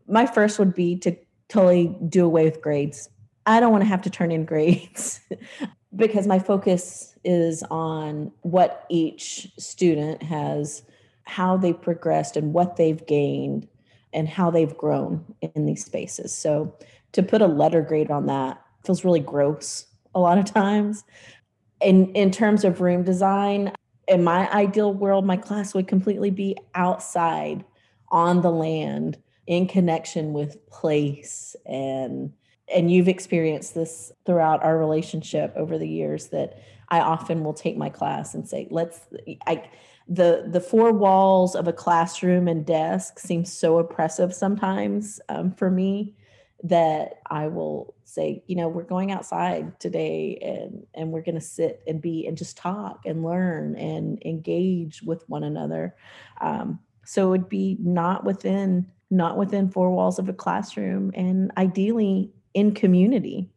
My 0.07 0.25
first 0.25 0.59
would 0.59 0.73
be 0.73 0.97
to 0.99 1.15
totally 1.47 1.95
do 2.09 2.25
away 2.25 2.45
with 2.45 2.61
grades. 2.61 3.09
I 3.45 3.59
don't 3.59 3.71
want 3.71 3.83
to 3.83 3.89
have 3.89 4.01
to 4.03 4.09
turn 4.09 4.31
in 4.31 4.45
grades 4.45 5.19
because 5.95 6.27
my 6.27 6.39
focus 6.39 7.15
is 7.23 7.63
on 7.69 8.31
what 8.41 8.85
each 8.89 9.51
student 9.57 10.23
has, 10.23 10.83
how 11.23 11.57
they 11.57 11.73
progressed 11.73 12.35
and 12.35 12.53
what 12.53 12.75
they've 12.75 13.05
gained 13.05 13.67
and 14.13 14.27
how 14.27 14.51
they've 14.51 14.77
grown 14.77 15.23
in 15.41 15.65
these 15.65 15.85
spaces. 15.85 16.35
So 16.35 16.75
to 17.13 17.23
put 17.23 17.41
a 17.41 17.47
letter 17.47 17.81
grade 17.81 18.11
on 18.11 18.27
that 18.27 18.61
feels 18.85 19.05
really 19.05 19.19
gross 19.19 19.87
a 20.13 20.19
lot 20.19 20.37
of 20.37 20.45
times. 20.45 21.03
In 21.81 22.11
in 22.13 22.31
terms 22.31 22.63
of 22.63 22.81
room 22.81 23.03
design, 23.03 23.71
in 24.07 24.23
my 24.23 24.49
ideal 24.51 24.93
world, 24.93 25.25
my 25.25 25.37
class 25.37 25.73
would 25.73 25.87
completely 25.87 26.29
be 26.29 26.57
outside 26.75 27.63
on 28.09 28.41
the 28.41 28.51
land 28.51 29.17
in 29.47 29.67
connection 29.67 30.33
with 30.33 30.65
place 30.67 31.55
and 31.65 32.31
and 32.73 32.91
you've 32.91 33.07
experienced 33.07 33.75
this 33.75 34.11
throughout 34.25 34.63
our 34.63 34.77
relationship 34.77 35.53
over 35.55 35.77
the 35.77 35.87
years 35.87 36.27
that 36.27 36.59
I 36.89 36.99
often 36.99 37.43
will 37.43 37.53
take 37.53 37.77
my 37.77 37.89
class 37.89 38.33
and 38.33 38.47
say, 38.47 38.67
let's 38.69 39.01
I 39.47 39.69
the 40.07 40.45
the 40.47 40.59
four 40.59 40.91
walls 40.91 41.55
of 41.55 41.67
a 41.67 41.73
classroom 41.73 42.47
and 42.47 42.65
desk 42.65 43.19
seem 43.19 43.45
so 43.45 43.79
oppressive 43.79 44.33
sometimes 44.33 45.19
um, 45.29 45.51
for 45.51 45.71
me 45.71 46.15
that 46.63 47.19
I 47.29 47.47
will 47.47 47.93
say, 48.05 48.43
you 48.47 48.55
know, 48.55 48.69
we're 48.69 48.83
going 48.83 49.11
outside 49.11 49.79
today 49.79 50.37
and 50.41 50.85
and 50.93 51.11
we're 51.11 51.21
going 51.21 51.35
to 51.35 51.41
sit 51.41 51.81
and 51.87 52.01
be 52.01 52.27
and 52.27 52.37
just 52.37 52.57
talk 52.57 53.05
and 53.05 53.23
learn 53.23 53.75
and 53.75 54.21
engage 54.23 55.01
with 55.03 55.27
one 55.27 55.43
another. 55.43 55.95
Um, 56.41 56.79
so 57.05 57.27
it 57.27 57.29
would 57.31 57.49
be 57.49 57.77
not 57.79 58.23
within 58.23 58.87
not 59.09 59.37
within 59.37 59.69
four 59.69 59.91
walls 59.91 60.19
of 60.19 60.29
a 60.29 60.33
classroom 60.33 61.11
and 61.13 61.51
ideally 61.57 62.31
in 62.53 62.73
community, 62.73 63.49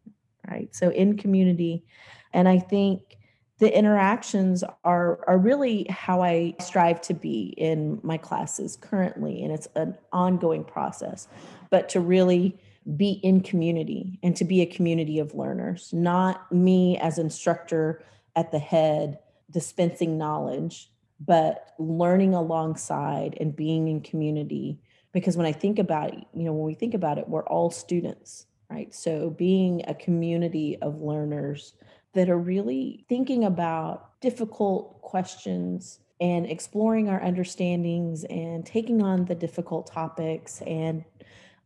right? 0.49 0.75
So 0.75 0.91
in 0.91 1.17
community, 1.17 1.85
and 2.33 2.49
I 2.49 2.59
think 2.59 3.17
the 3.59 3.77
interactions 3.77 4.63
are 4.85 5.21
are 5.27 5.39
really 5.39 5.87
how 5.89 6.23
I 6.23 6.55
strive 6.61 7.01
to 7.03 7.15
be 7.15 7.55
in 7.57 8.01
my 8.03 8.19
classes 8.19 8.77
currently 8.77 9.43
and 9.43 9.53
it's 9.53 9.69
an 9.75 9.97
ongoing 10.13 10.65
process. 10.65 11.29
But 11.71 11.89
to 11.91 12.01
really 12.01 12.59
be 12.97 13.13
in 13.23 13.41
community 13.41 14.19
and 14.23 14.37
to 14.37 14.45
be 14.45 14.61
a 14.61 14.67
community 14.67 15.19
of 15.19 15.35
learners 15.35 15.91
not 15.93 16.51
me 16.53 16.99
as 16.99 17.19
instructor 17.19 18.05
at 18.37 18.53
the 18.53 18.59
head 18.59 19.19
dispensing 19.51 20.19
knowledge 20.19 20.91
but 21.19 21.73
learning 21.79 22.35
alongside 22.35 23.39
and 23.41 23.57
being 23.57 23.89
in 23.89 24.03
community. 24.03 24.79
Because 25.13 25.35
when 25.35 25.47
I 25.47 25.53
think 25.53 25.79
about 25.79 26.13
it 26.13 26.25
you 26.35 26.45
know 26.45 26.53
when 26.53 26.67
we 26.67 26.75
think 26.75 26.95
about 26.95 27.17
it 27.19 27.29
we're 27.29 27.47
all 27.47 27.71
students 27.71 28.47
right? 28.71 28.95
So 28.95 29.31
being 29.31 29.83
a 29.87 29.95
community 29.95 30.79
of 30.83 31.01
learners 31.01 31.75
that 32.15 32.29
are 32.31 32.39
really 32.39 33.05
thinking 33.09 33.45
about 33.45 34.21
difficult 34.21 35.01
questions 35.03 36.01
and 36.21 36.47
exploring 36.47 37.09
our 37.09 37.23
understandings 37.23 38.25
and 38.25 38.65
taking 38.65 39.03
on 39.03 39.27
the 39.27 39.35
difficult 39.35 39.87
topics 39.87 40.63
and 40.67 41.05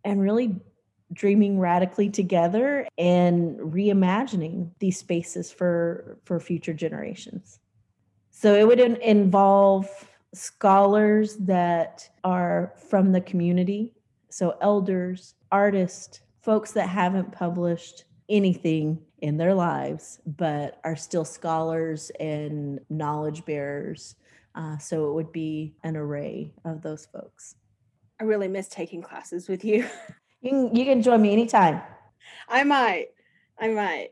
and 0.04 0.20
really 0.20 0.56
dreaming 1.12 1.58
radically 1.58 2.08
together 2.08 2.86
and 2.96 3.58
reimagining 3.58 4.70
these 4.78 4.98
spaces 4.98 5.52
for 5.52 6.18
for 6.24 6.40
future 6.40 6.74
generations. 6.74 7.60
So 8.30 8.54
it 8.54 8.66
would 8.66 8.80
involve 8.80 9.88
scholars 10.32 11.36
that 11.36 12.08
are 12.24 12.72
from 12.88 13.12
the 13.12 13.20
community. 13.20 13.92
So 14.30 14.56
elders 14.60 15.34
artists 15.52 16.20
folks 16.42 16.72
that 16.72 16.88
haven't 16.88 17.32
published 17.32 18.04
anything 18.28 19.00
in 19.20 19.36
their 19.36 19.54
lives, 19.54 20.20
but 20.26 20.80
are 20.84 20.96
still 20.96 21.24
scholars 21.24 22.10
and 22.20 22.80
knowledge 22.88 23.44
bearers. 23.44 24.14
Uh, 24.54 24.78
so 24.78 25.10
it 25.10 25.14
would 25.14 25.32
be 25.32 25.74
an 25.84 25.96
array 25.96 26.52
of 26.64 26.82
those 26.82 27.06
folks. 27.06 27.54
I 28.20 28.24
really 28.24 28.48
miss 28.48 28.68
taking 28.68 29.02
classes 29.02 29.48
with 29.48 29.64
you. 29.64 29.88
you 30.40 30.50
can 30.50 30.76
you 30.76 30.84
can 30.84 31.02
join 31.02 31.22
me 31.22 31.32
anytime. 31.32 31.80
I 32.48 32.64
might. 32.64 33.08
I 33.58 33.68
might. 33.68 34.10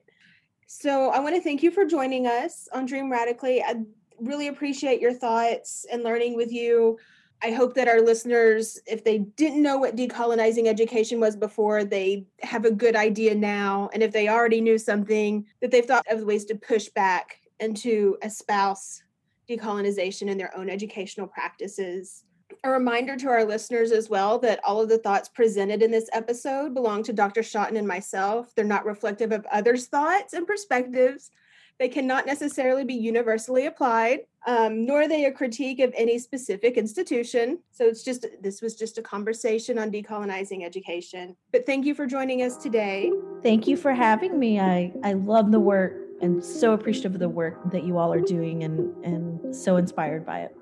So 0.66 1.10
I 1.10 1.20
want 1.20 1.34
to 1.34 1.40
thank 1.40 1.62
you 1.62 1.70
for 1.70 1.84
joining 1.84 2.26
us 2.26 2.68
on 2.72 2.86
Dream 2.86 3.10
Radically. 3.10 3.62
I 3.62 3.82
really 4.20 4.48
appreciate 4.48 5.00
your 5.00 5.12
thoughts 5.12 5.86
and 5.90 6.02
learning 6.02 6.36
with 6.36 6.52
you. 6.52 6.98
I 7.42 7.52
hope 7.52 7.74
that 7.74 7.86
our 7.86 8.00
listeners, 8.00 8.80
if 8.86 9.04
they 9.04 9.18
didn't 9.18 9.62
know 9.62 9.78
what 9.78 9.96
decolonizing 9.96 10.66
education 10.66 11.20
was 11.20 11.36
before, 11.36 11.84
they 11.84 12.26
have 12.42 12.64
a 12.64 12.70
good 12.70 12.96
idea 12.96 13.34
now. 13.34 13.90
And 13.92 14.02
if 14.02 14.12
they 14.12 14.28
already 14.28 14.60
knew 14.60 14.76
something, 14.76 15.46
that 15.60 15.70
they've 15.70 15.84
thought 15.84 16.06
of 16.10 16.24
ways 16.24 16.44
to 16.46 16.56
push 16.56 16.88
back 16.88 17.40
and 17.60 17.76
to 17.78 18.18
espouse 18.22 19.02
decolonization 19.48 20.28
in 20.28 20.36
their 20.36 20.56
own 20.56 20.68
educational 20.68 21.28
practices. 21.28 22.24
A 22.64 22.70
reminder 22.70 23.16
to 23.16 23.28
our 23.28 23.44
listeners 23.44 23.92
as 23.92 24.10
well 24.10 24.38
that 24.40 24.60
all 24.64 24.80
of 24.80 24.88
the 24.88 24.98
thoughts 24.98 25.28
presented 25.28 25.82
in 25.82 25.90
this 25.92 26.10
episode 26.12 26.74
belong 26.74 27.04
to 27.04 27.12
Dr. 27.12 27.42
Shotton 27.42 27.76
and 27.76 27.86
myself. 27.86 28.52
They're 28.54 28.64
not 28.64 28.84
reflective 28.84 29.30
of 29.32 29.46
others' 29.52 29.86
thoughts 29.86 30.32
and 30.32 30.46
perspectives. 30.46 31.30
They 31.78 31.88
cannot 31.88 32.26
necessarily 32.26 32.84
be 32.84 32.94
universally 32.94 33.66
applied, 33.66 34.20
um, 34.48 34.86
nor 34.86 35.02
are 35.02 35.08
they 35.08 35.26
a 35.26 35.30
critique 35.30 35.78
of 35.78 35.92
any 35.94 36.18
specific 36.18 36.78
institution. 36.78 37.58
So 37.70 37.84
it's 37.84 38.02
just, 38.02 38.24
this 38.40 38.62
was 38.62 38.74
just 38.74 38.96
a 38.96 39.02
conversation 39.02 39.78
on 39.78 39.90
decolonizing 39.92 40.64
education. 40.64 41.36
But 41.52 41.66
thank 41.66 41.84
you 41.84 41.94
for 41.94 42.06
joining 42.06 42.40
us 42.40 42.56
today. 42.56 43.12
Thank 43.42 43.68
you 43.68 43.76
for 43.76 43.92
having 43.92 44.38
me. 44.38 44.58
I, 44.58 44.90
I 45.04 45.12
love 45.12 45.52
the 45.52 45.60
work 45.60 45.92
and 46.22 46.42
so 46.42 46.72
appreciative 46.72 47.12
of 47.12 47.20
the 47.20 47.28
work 47.28 47.70
that 47.70 47.84
you 47.84 47.98
all 47.98 48.10
are 48.10 48.22
doing 48.22 48.64
and, 48.64 49.04
and 49.04 49.54
so 49.54 49.76
inspired 49.76 50.24
by 50.24 50.48
it. 50.48 50.56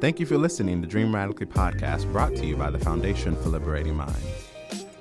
Thank 0.00 0.20
you 0.20 0.26
for 0.26 0.38
listening 0.38 0.80
to 0.80 0.86
Dream 0.86 1.12
Radically 1.12 1.46
podcast 1.46 2.10
brought 2.12 2.36
to 2.36 2.46
you 2.46 2.54
by 2.56 2.70
the 2.70 2.78
Foundation 2.78 3.34
for 3.42 3.48
Liberating 3.48 3.96
Minds. 3.96 4.48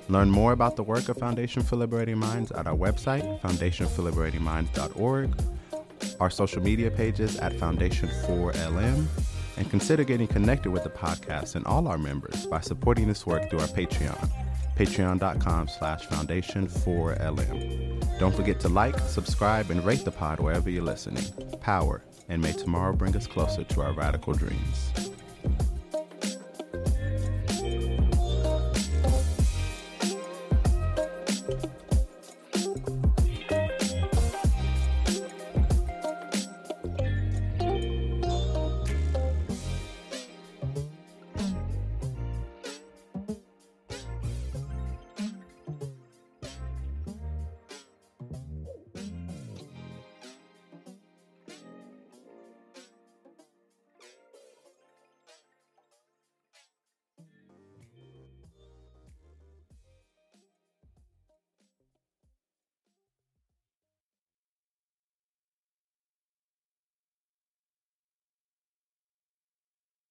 Learn 0.09 0.31
more 0.31 0.53
about 0.53 0.75
the 0.75 0.83
work 0.83 1.07
of 1.09 1.17
Foundation 1.17 1.61
for 1.61 1.75
Liberating 1.75 2.17
Minds 2.17 2.51
at 2.51 2.65
our 2.65 2.75
website, 2.75 3.39
foundationforliberatingminds.org, 3.41 5.35
our 6.19 6.29
social 6.29 6.61
media 6.61 6.91
pages 6.91 7.37
at 7.39 7.53
Foundation4LM, 7.53 9.05
and 9.57 9.69
consider 9.69 10.03
getting 10.03 10.27
connected 10.27 10.71
with 10.71 10.83
the 10.83 10.89
podcast 10.89 11.55
and 11.55 11.65
all 11.65 11.87
our 11.87 11.97
members 11.97 12.45
by 12.47 12.61
supporting 12.61 13.07
this 13.07 13.25
work 13.25 13.49
through 13.49 13.59
our 13.59 13.67
Patreon, 13.67 14.29
patreon.com 14.75 15.67
slash 15.67 16.07
foundation4lm. 16.07 18.19
Don't 18.19 18.35
forget 18.35 18.59
to 18.61 18.69
like, 18.69 18.97
subscribe, 18.99 19.69
and 19.69 19.85
rate 19.85 20.05
the 20.05 20.11
pod 20.11 20.39
wherever 20.39 20.69
you're 20.69 20.83
listening. 20.83 21.25
Power, 21.61 22.03
and 22.29 22.41
may 22.41 22.53
tomorrow 22.53 22.93
bring 22.93 23.15
us 23.15 23.27
closer 23.27 23.63
to 23.63 23.81
our 23.81 23.93
radical 23.93 24.33
dreams. 24.33 25.12